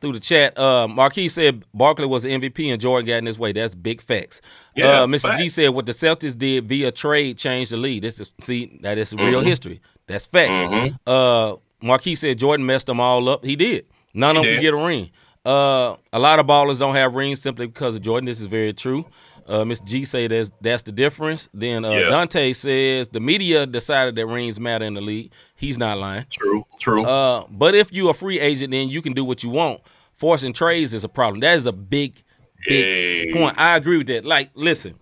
[0.00, 0.56] through the chat.
[0.58, 3.52] Uh Marquis said Barkley was the MVP and Jordan got in his way.
[3.52, 4.40] That's big facts.
[4.76, 5.36] Yeah, uh Mr.
[5.36, 8.02] G said what the Celtics did via trade changed the lead.
[8.04, 9.48] This is see, that is real Mm-hmm.
[9.48, 9.80] history.
[10.06, 10.60] That's facts.
[11.06, 13.44] Uh Marquis said Jordan messed them all up.
[13.44, 13.86] He did.
[14.14, 14.56] None of them did.
[14.56, 15.10] could get a ring.
[15.44, 18.26] Uh a lot of ballers don't have rings simply because of Jordan.
[18.26, 19.04] This is very true.
[19.46, 19.84] Uh, Mr.
[19.84, 21.48] G say that's that's the difference.
[21.52, 22.08] Then uh, Yeah.
[22.08, 25.32] Dante says the media decided that rings matter in the league.
[25.54, 26.24] He's not lying.
[26.30, 27.04] True, true.
[27.04, 29.80] Uh, but if you're a free agent, then you can do what you want.
[30.14, 31.40] Forcing trades is a problem.
[31.40, 32.22] That is a big,
[32.66, 33.56] big point.
[33.58, 34.24] I agree with that.
[34.24, 34.94] Like, listen,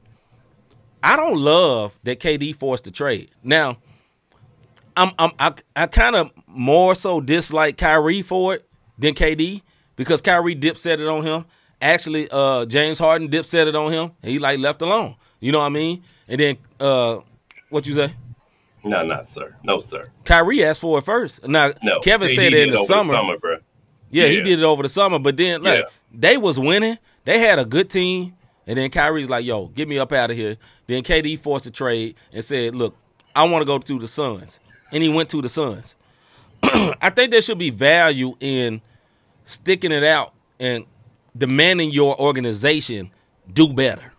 [1.02, 3.30] I don't love that KD forced the trade.
[3.42, 3.76] Now,
[4.96, 8.68] I'm, I'm I, I kind of more so dislike Kyrie for it
[8.98, 9.62] than KD
[9.96, 11.44] because Kyrie dip set it on him.
[11.82, 14.12] Actually, uh, James Harden dip set it on him.
[14.22, 15.16] He like left alone.
[15.40, 16.02] You know what I mean?
[16.28, 17.18] And then uh,
[17.68, 18.14] what you say?
[18.84, 19.56] No, not sir.
[19.64, 20.08] No, sir.
[20.24, 21.46] Kyrie asked for it first.
[21.46, 22.00] Now No.
[22.00, 23.02] Kevin said it in the summer.
[23.14, 23.58] summer, bro.
[24.10, 25.88] Yeah, he did it over the summer, but then like Yeah.
[26.12, 26.98] they was winning.
[27.24, 28.34] They had a good team,
[28.66, 30.56] and then Kyrie's like, "Yo, get me up out of here."
[30.86, 32.96] Then KD forced a trade and said, "Look,
[33.34, 34.60] I want to go to the Suns,"
[34.92, 35.96] and he went to the Suns.
[36.62, 38.80] I think there should be value in
[39.46, 40.84] sticking it out and
[41.36, 43.10] demanding your organization
[43.52, 44.12] do better,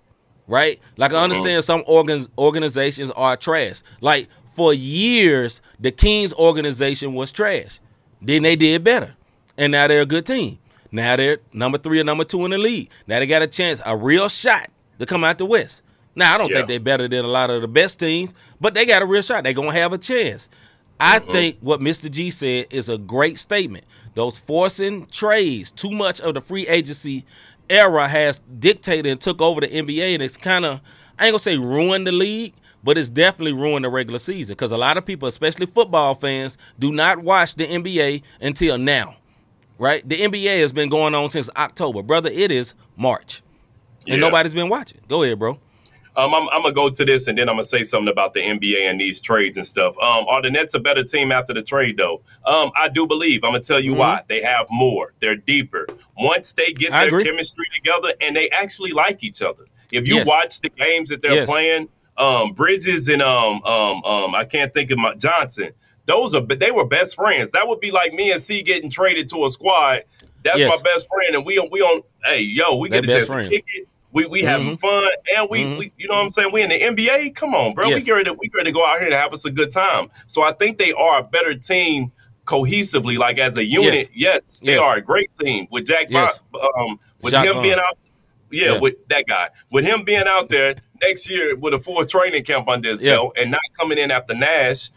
[0.48, 0.80] right?
[0.98, 1.24] Like I uh-huh.
[1.24, 3.82] understand some organ- organizations are trash.
[4.02, 7.80] Like for years, the Kings organization was trash.
[8.22, 9.16] Then they did better,
[9.58, 10.60] and now they're a good team.
[10.92, 12.90] Now they're number three or number two in the league.
[13.08, 15.82] Now they got a chance, a real shot to come out the West.
[16.16, 16.58] Now I don't Yeah.
[16.58, 19.24] think they're better than a lot of the best teams, but they got a real
[19.24, 19.44] shot.
[19.44, 20.50] They're gonna have a chance.
[21.00, 22.10] I think what Mr.
[22.10, 23.86] G said is a great statement.
[24.14, 27.26] Those forcing trades, too much of the free agency
[27.70, 30.82] era has dictated and took over the NBA, and it's kind of
[31.18, 34.72] I ain't gonna say ruined the league, but it's definitely ruined the regular season because
[34.72, 39.16] a lot of people, especially football fans, do not watch the NBA until now.
[39.80, 40.08] Right?
[40.08, 42.30] The NBA has been going on since October, brother.
[42.30, 43.42] It is March,
[44.08, 44.28] and Yeah.
[44.28, 45.00] nobody's been watching.
[45.10, 45.60] Go ahead, bro.
[46.16, 48.42] Um, I'm, I'm gonna go to this and then I'm gonna say something about the
[48.42, 49.96] NBA and these trades and stuff.
[49.98, 52.22] Um, are the Nets a better team after the trade though?
[52.46, 53.44] Um, I do believe.
[53.44, 54.22] I'm gonna tell you why.
[54.28, 55.14] They have more.
[55.20, 55.88] They're deeper.
[56.18, 56.94] Once they get Mm-hmm.
[56.96, 57.24] I their agree.
[57.24, 59.64] chemistry together and they actually like each other.
[59.92, 60.28] If you Yes.
[60.28, 61.50] watch the games that they're Yes.
[61.50, 61.88] playing,
[62.18, 65.72] um, Bridges and um, um, um, I can't think of my Johnson.
[66.06, 67.52] Those are but they were best friends.
[67.52, 70.04] That would be like me and C getting traded to a squad.
[70.44, 70.70] That's Yes.
[70.76, 72.02] my best friend, and we we on.
[72.26, 73.50] Hey, yo, we They get a chance friend.
[73.50, 73.88] to kick it.
[74.14, 75.78] We we having fun, and we, Mhm.
[75.80, 76.52] we you know what I'm saying.
[76.54, 77.32] We in the NBA.
[77.36, 77.90] Come on, bro.
[77.90, 78.26] We get ready.
[78.26, 80.10] To, we get ready to go out here and have us a good time.
[80.28, 82.12] So I think they are a better team
[82.46, 84.10] cohesively, like as a unit.
[84.14, 84.82] Yes, they Yes.
[84.82, 86.08] are a great team with Jack.
[86.10, 86.42] Yes.
[86.52, 87.98] Bo- um, with Jacque him being out.
[88.52, 88.80] Yeah, Yeah.
[88.80, 92.68] with that guy, with him being out there next year with a full training camp
[92.70, 93.14] on his Yeah.
[93.16, 94.90] belt and not coming in after Nash.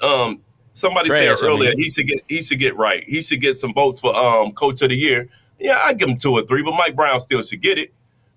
[0.00, 0.40] Um,
[0.72, 1.78] somebody Trash, said I earlier mean.
[1.78, 3.04] he should get he should get right.
[3.06, 5.28] He should get some votes for um coach of the year.
[5.60, 7.92] Yeah, I give him two or three, but Mike Brown still should get it.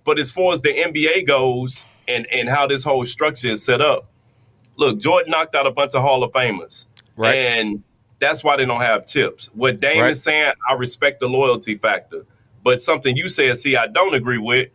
[0.08, 3.82] But as far as the NBA goes and and how this whole structure is set
[3.82, 4.10] up,
[4.78, 6.86] look, Jordan knocked out a bunch of Hall of Famers,
[7.18, 7.36] Right.
[7.36, 7.84] And
[8.20, 9.50] that's why they don't have chips.
[9.54, 10.12] What Dame Right.
[10.12, 12.26] is saying, I respect the loyalty factor,
[12.64, 14.70] but something you said, see, I don't agree with.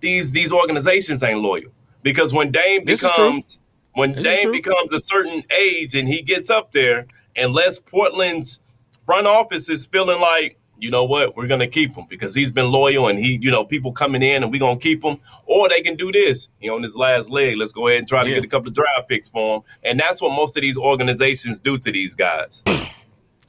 [0.00, 1.72] These these organizations ain't loyal
[2.02, 3.58] because when Dame This becomes
[3.94, 8.60] when This Dame becomes a certain age and he gets up there, unless Portland's
[9.06, 12.70] front office is feeling like, you know what, we're gonna keep him because he's been
[12.70, 15.80] loyal and he, you know, people coming in and we're gonna keep him, or they
[15.80, 17.56] can do this, you know, on his last leg.
[17.56, 18.36] Let's go ahead and try to Yeah.
[18.36, 21.60] get a couple of draft picks for him, and that's what most of these organizations
[21.60, 22.62] do to these guys.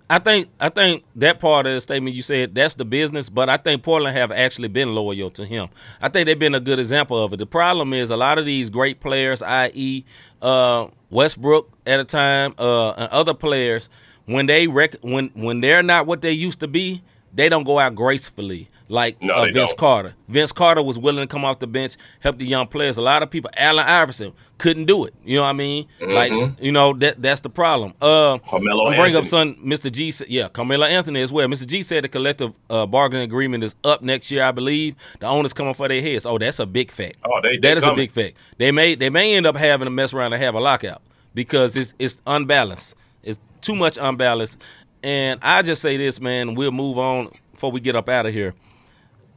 [0.10, 3.50] I think I think that part of the statement you said that's the business, but
[3.50, 5.70] I think Portland have actually been loyal to him.
[6.02, 7.38] I think they've been a good example of it.
[7.38, 10.04] The problem is a lot of these great players, i.e.,
[10.42, 13.90] uh, Westbrook at a time, uh, and other players,
[14.26, 17.02] when they rec- when when they're not what they used to be,
[17.34, 19.78] they don't go out gracefully like No, uh, Vince don't.
[19.78, 20.14] Carter.
[20.28, 22.98] Vince Carter was willing to come off the bench, help the young players.
[22.98, 25.14] A lot of people, Allen Iverson, couldn't do it.
[25.24, 25.88] You know what I mean?
[26.02, 26.62] Like Mhm.
[26.62, 27.94] you know that that's the problem.
[28.02, 29.92] Uh, Carmelo I'm bring up son, Mr.
[29.92, 30.14] G.
[30.28, 31.48] Yeah, Carmelo Anthony as well.
[31.48, 31.66] Mr.
[31.66, 34.96] G said the collective uh, bargaining agreement is up next year, I believe.
[35.20, 36.26] The owners coming for their heads.
[36.26, 37.16] Oh, that's a big fact.
[37.26, 38.36] Oh, they- that is a big fact.
[38.58, 41.02] They may they may end up having to mess around and have a lockout
[41.34, 42.96] because it's it's unbalanced.
[43.24, 44.60] It's too much unbalanced.
[45.04, 46.56] And I just say this, man.
[46.56, 48.56] We'll move on before we get up out of here.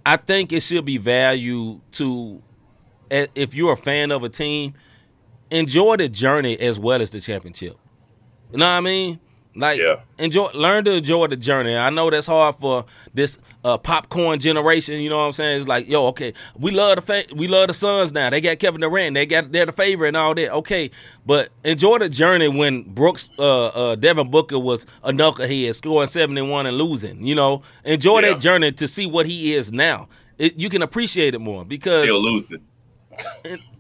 [0.05, 2.41] I think it should be value to
[3.11, 4.75] if you're a fan of a team,
[5.51, 7.77] enjoy the journey as well as the championship.
[8.53, 9.21] You know what I mean?
[9.57, 9.97] Like Yeah.
[10.19, 11.75] enjoy learn to enjoy the journey.
[11.77, 12.85] I know that's hard for
[13.15, 15.59] this uh, popcorn generation, you know what I'm saying?
[15.61, 18.31] It's like, yo, okay, we love the fa- we love the Suns now.
[18.31, 20.53] They got Kevin Durant, they got they're the favorite and all that.
[20.53, 20.91] Okay,
[21.25, 26.67] but enjoy the journey when Brooks uh, uh, Devin Booker was a knucklehead scoring 71
[26.67, 27.63] and losing, you know.
[27.85, 28.33] Enjoy Yeah.
[28.35, 30.09] that journey to see what he is now.
[30.39, 32.61] It, you can appreciate it more because Still losing.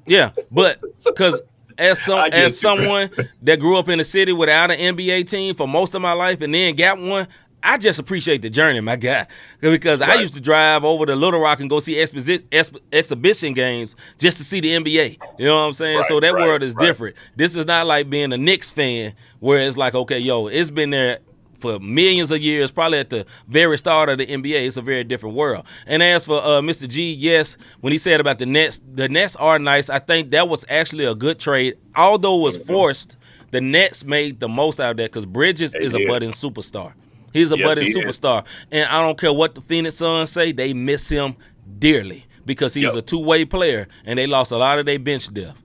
[0.07, 1.43] yeah, but because
[1.79, 3.11] as some as you, someone
[3.43, 6.41] that grew up in the city without an NBA team for most of my life
[6.41, 7.29] and then got one,
[7.63, 9.27] I just appreciate the journey, my guy.
[9.61, 13.55] Because I used to drive over to Little Rock and go see exposi- ex- exhibition
[13.55, 15.19] games just to see the NBA.
[15.39, 16.05] You know what I'm saying?
[16.07, 16.87] so that right, world is right.
[16.87, 17.17] different.
[17.35, 20.91] This is not like being a Knicks fan where it's like, okay, yo, it's been
[20.91, 21.19] there
[21.67, 24.67] for millions of years, probably at the very start of the NBA.
[24.67, 25.65] It's a very different world.
[25.87, 26.89] And as for uh, Mr.
[26.89, 29.91] G, yes, when he said about the Nets, the Nets are nice.
[29.91, 31.77] I think that was actually a good trade.
[31.95, 33.17] Although it was forced,
[33.51, 36.93] the Nets made the most out of that because Bridges They is a budding superstar.
[37.33, 37.97] He's a Yes, budding he is.
[37.97, 41.37] superstar, and I don't care what the Phoenix Suns say, they miss him
[41.79, 42.95] dearly because he's Yep.
[42.95, 45.63] a two way player, and they lost a lot of their bench depth.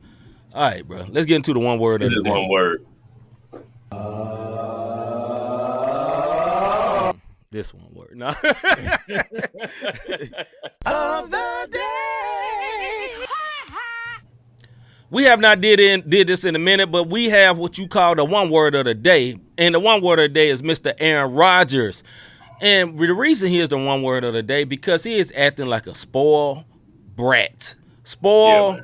[0.54, 1.06] All right, bro.
[1.10, 2.86] Let's get into the one word of the one word.
[7.52, 8.16] This one word.
[8.16, 8.34] No.
[15.10, 17.90] we have not did in did this in a minute, but we have what you
[17.90, 20.62] call the one word of the day, and the one word of the day is
[20.62, 20.94] Mr.
[20.98, 22.06] Aaron Rodgers.
[22.62, 25.68] And the reason he is the one word of the day because he is acting
[25.68, 26.64] like a spoiled
[27.18, 27.76] brat,
[28.06, 28.84] spoiled Yeah,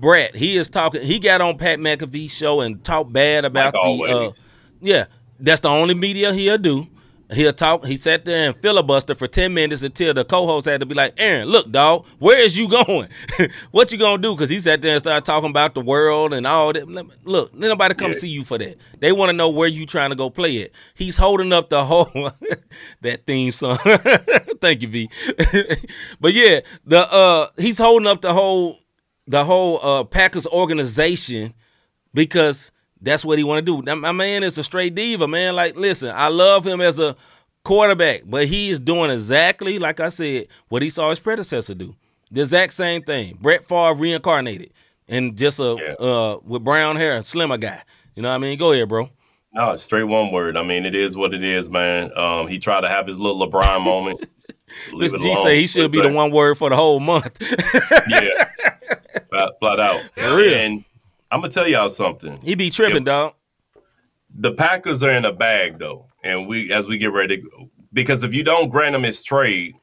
[0.00, 0.34] brat.
[0.34, 1.02] He is talking.
[1.02, 4.16] He got on Pat McAfee's show and talked bad about Like the.
[4.16, 4.32] Uh,
[4.80, 5.04] yeah,
[5.38, 6.88] that's the only media he'll do.
[7.30, 7.84] He'll talk.
[7.84, 11.12] He sat there and filibuster for ten minutes until the co-host had to be like,
[11.18, 13.08] "Aaron, look, dog, where is you going?
[13.70, 16.46] what you gonna do?" Because he sat there and started talking about the world and
[16.46, 16.88] all that.
[17.24, 18.18] Look, nobody come Yeah.
[18.18, 18.76] see you for that.
[19.00, 20.72] They want to know where you trying to go play it.
[20.94, 22.06] He's holding up the whole
[23.02, 23.78] that theme song.
[24.62, 25.10] Thank you, V.
[26.20, 28.78] but yeah, the uh, he's holding up the whole
[29.26, 31.52] the whole uh Packers organization
[32.14, 33.82] because that's what he want to do.
[33.82, 35.54] Now, my man is a straight diva, man.
[35.54, 37.16] Like, listen, I love him as a
[37.64, 41.94] quarterback, but he is doing exactly like I said what he saw his predecessor do.
[42.30, 43.38] The exact same thing.
[43.40, 44.70] Brett Favre reincarnated
[45.08, 46.04] and just a Yeah.
[46.06, 47.82] uh with brown hair, slimmer guy.
[48.14, 48.58] You know what I mean?
[48.58, 49.10] Go ahead, bro.
[49.54, 50.56] No, straight one word.
[50.56, 52.10] I mean, it is what it is, man.
[52.16, 54.28] Um, he tried to have his little LeBron moment.
[54.90, 55.18] Mr.
[55.18, 57.34] G say he should be the one word for the whole month.
[58.08, 58.44] Yeah,
[59.30, 60.02] flat, flat out.
[60.14, 60.54] For real.
[60.54, 60.84] And
[61.30, 62.38] I'm gonna tell y'all something.
[62.42, 63.04] he be tripping, Yep.
[63.04, 63.34] dog.
[64.34, 68.22] The Packers are in a bag though, and we as we get ready to because
[68.24, 69.74] if you don't grant him his trade,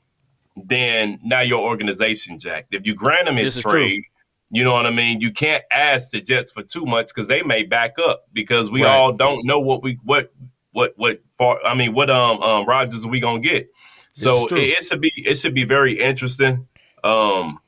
[0.56, 2.74] then now your organization jacked.
[2.74, 3.72] If you grant him his true.
[3.72, 4.04] trade,
[4.52, 5.20] you know what I mean.
[5.22, 8.84] You can't ask the Jets for too much because they may back up because we
[8.84, 8.96] Right.
[8.96, 10.32] all don't know what we what
[10.72, 11.60] what what far.
[11.66, 13.70] I mean, what um um Rodgers are we gonna get?
[14.14, 16.68] So it, it should be it should be very interesting.
[17.04, 17.60] Um,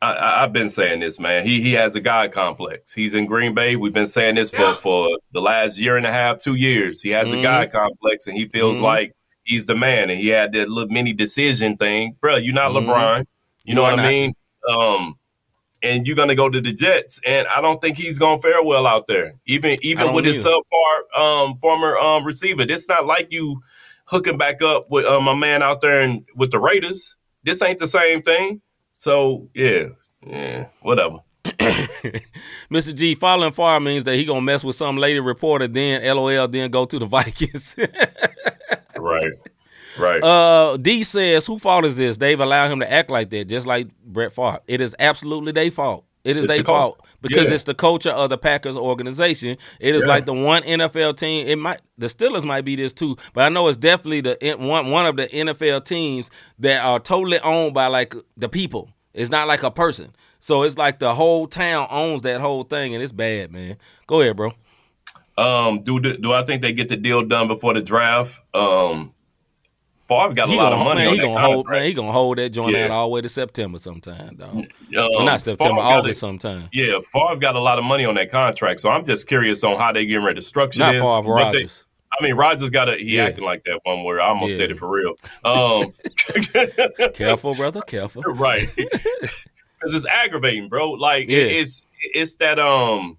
[0.00, 1.44] I, I, I've been saying this, man.
[1.44, 2.92] He he has a God complex.
[2.92, 3.76] He's in Green Bay.
[3.76, 7.02] We've been saying this for for the last year and a half, two years.
[7.02, 7.40] He has Mhm.
[7.40, 8.82] a God complex, and he feels Mhm.
[8.82, 9.12] like
[9.44, 10.10] he's the man.
[10.10, 12.36] And he had that little mini decision thing, bro.
[12.36, 12.86] You're not Mhm.
[12.86, 13.18] LeBron.
[13.20, 13.24] You
[13.64, 14.34] You know what I mean?
[14.70, 15.14] Um,
[15.82, 18.86] and you're gonna go to the Jets, and I don't think he's gonna fare well
[18.86, 19.34] out there.
[19.46, 23.60] Even even with his subpar um former um receiver, it's not like you
[24.06, 27.16] hooking back up with um, a man out there and with the Raiders.
[27.44, 28.60] This ain't the same thing.
[28.98, 29.84] So yeah,
[30.26, 31.18] yeah, whatever.
[32.70, 32.94] Mr.
[32.94, 36.70] G, following Favre means that he gonna mess with some lady reporter, then LOL, then
[36.70, 37.74] go to the Vikings.
[38.96, 39.32] Right,
[39.98, 40.22] right.
[40.22, 42.16] uh, D says, "Who fault is this?
[42.16, 44.60] They've allowed him to act like that, just like Brett Favre.
[44.66, 46.04] It is absolutely their fault.
[46.24, 46.96] It is It's their the culture.
[46.96, 47.54] fault because Yeah.
[47.54, 49.56] it's the culture of the Packers organization.
[49.80, 50.08] It is Yeah.
[50.08, 51.46] like the one NFL team.
[51.46, 54.90] It might the Steelers might be this too, but I know it's definitely the one
[54.90, 58.90] one of the NFL teams that are totally owned by like the people.
[59.14, 60.12] It's not like a person.
[60.40, 63.76] So it's like the whole town owns that whole thing, and it's bad, man.
[64.06, 64.52] Go ahead, bro.
[65.36, 68.40] Um, do do I think they get the deal done before the draft?
[68.54, 69.12] Um,
[70.08, 71.82] Favre got a He lot gonna, of money man, on he that gonna hold, man,
[71.84, 72.84] he gonna hold that joint Yeah.
[72.86, 74.50] out all the way to September sometime, dog.
[74.56, 76.68] Um, Well, not September, Favre August a- sometime.
[76.72, 79.78] Yeah, Favre got a lot of money on that contract, so I'm just curious on
[79.78, 81.02] how they getting ready to structure Not this.
[81.02, 81.84] Favre, Rodgers.
[82.18, 83.24] I mean, Rodgers got a he Yeah.
[83.26, 84.20] acting like that one word.
[84.20, 84.56] I almost Yeah.
[84.56, 85.14] said it for real.
[85.44, 85.92] Um,
[87.14, 87.82] Careful, brother.
[87.82, 88.22] Careful.
[88.34, 90.92] right, because it's aggravating, bro.
[90.92, 91.38] Like Yeah.
[91.42, 91.82] it's
[92.14, 93.18] it's that um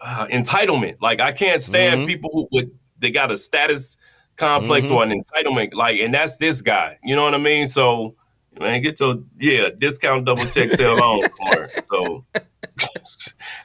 [0.00, 0.96] uh, entitlement.
[1.00, 2.06] Like I can't stand Mhm.
[2.06, 3.96] people who would they got a status
[4.36, 4.94] complex Mhm.
[4.94, 5.74] or an entitlement.
[5.74, 6.98] Like, and that's this guy.
[7.04, 7.68] You know what I mean?
[7.68, 8.14] So.
[8.60, 11.28] Man, get your yeah discount double check tail on.
[11.90, 12.24] So,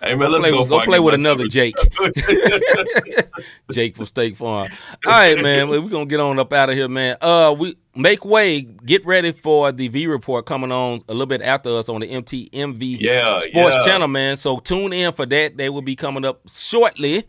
[0.02, 0.66] hey man, let's play go.
[0.66, 1.76] go play with another Jake.
[3.72, 4.68] Jake from State Farm.
[5.06, 5.70] All right, man.
[5.70, 7.18] We're gonna get on up out of here, man.
[7.22, 11.42] Uh we make way, get ready for the V report coming on a little bit
[11.42, 13.82] after us on the MTMV Yeah, Sports yeah.
[13.84, 14.38] channel, man.
[14.38, 15.58] So tune in for that.
[15.58, 17.26] They will be coming up shortly.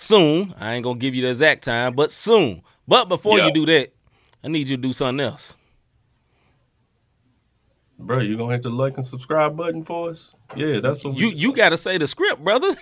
[0.00, 0.54] Soon.
[0.56, 2.62] I ain't gonna give you the exact time, but soon.
[2.86, 3.46] But before Yeah.
[3.46, 3.92] you do that,
[4.44, 5.54] I need you to do something else.
[7.98, 10.36] Bro, you gonna hit the like and subscribe button for us?
[10.56, 12.74] Yeah, that's what You you gotta say the script, brother.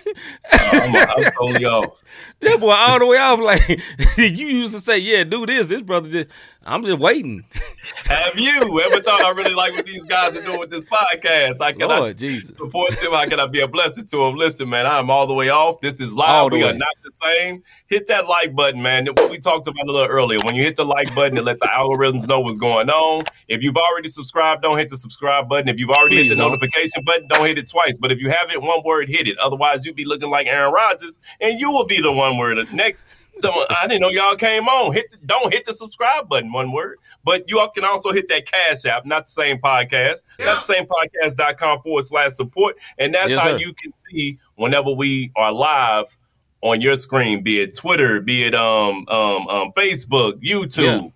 [0.53, 1.93] I'm, I'm totally off.
[2.39, 3.39] that boy all the way off.
[3.39, 3.67] Like
[4.17, 5.67] you used to say, yeah, do this.
[5.67, 6.29] This brother just
[6.67, 7.45] I'm just waiting.
[8.05, 11.61] Have you ever thought I really like what these guys are doing with this podcast?
[11.61, 12.55] I cannot Lord Jesus.
[12.55, 13.13] support them.
[13.13, 14.35] How can I be a blessing to them?
[14.35, 15.79] Listen, man, I'm all the way off.
[15.79, 16.51] This is live.
[16.51, 16.69] We way.
[16.69, 17.63] are not the same.
[17.87, 19.07] Hit that like button, man.
[19.07, 20.39] What we talked about a little earlier.
[20.43, 23.23] When you hit the like button, it let the algorithms know what's going on.
[23.47, 25.69] If you've already subscribed, don't hit the subscribe button.
[25.69, 26.51] If you've already Please hit the don't.
[26.51, 27.97] notification button, don't hit hit it twice.
[27.97, 29.37] But if you have it one word, hit it.
[29.39, 33.05] Otherwise, you'll be looking like Aaron Rodgers, and you will be the one word next.
[33.43, 34.93] I didn't know y'all came on.
[34.93, 36.97] Hit the, don't hit the subscribe button, one word.
[37.23, 40.45] But you all can also hit that cash app, not the same podcast, yeah.
[40.45, 42.77] not the same podcast.com forward slash support.
[42.97, 43.57] And that's yes, how sir.
[43.57, 46.17] you can see whenever we are live
[46.61, 51.11] on your screen, be it Twitter, be it um um, um Facebook, YouTube.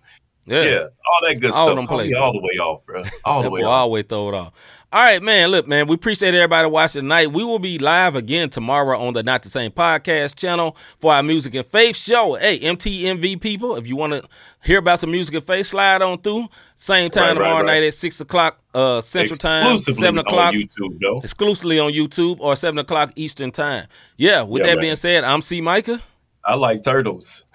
[0.46, 0.62] Yeah.
[0.62, 0.70] yeah.
[0.70, 1.76] yeah all that good all stuff.
[1.76, 2.14] Them places.
[2.14, 3.02] all the way off, bro.
[3.24, 3.70] All the way off.
[3.70, 4.52] Always throw it off.
[4.92, 5.48] All right, man.
[5.48, 7.32] Look, man, we appreciate everybody watching tonight.
[7.32, 11.22] We will be live again tomorrow on the Not the Same podcast channel for our
[11.22, 12.34] music and faith show.
[12.34, 14.22] Hey, MTMV people, if you want to
[14.62, 16.46] hear about some music and faith, slide on through.
[16.76, 17.80] Same time right, tomorrow right, right.
[17.80, 21.20] night at six o'clock uh, Central Time, seven o'clock YouTube, though.
[21.20, 23.86] exclusively on YouTube or seven o'clock Eastern Time.
[24.18, 24.42] Yeah.
[24.42, 24.82] With yeah, that man.
[24.82, 25.62] being said, I'm C.
[25.62, 26.02] Micah.
[26.44, 27.46] I like turtles.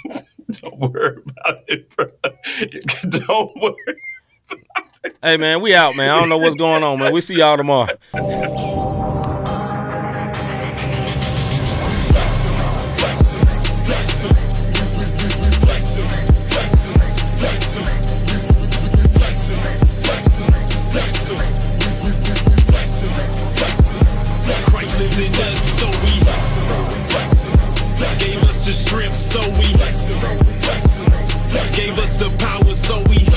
[0.52, 2.06] Don't worry about it, bro.
[3.10, 3.96] Don't worry
[5.22, 6.10] hey man, we out, man.
[6.10, 7.12] I don't know what's going on, man.
[7.12, 7.96] We see y'all tomorrow.
[31.78, 33.27] gave us the power, so we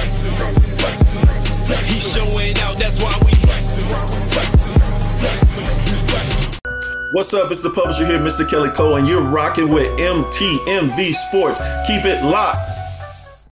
[2.12, 3.32] showing out, that's why we.
[7.14, 7.52] What's up?
[7.52, 8.50] It's the publisher here, Mr.
[8.50, 11.60] Kelly Cole, and you're rocking with MTMV Sports.
[11.86, 12.81] Keep it locked.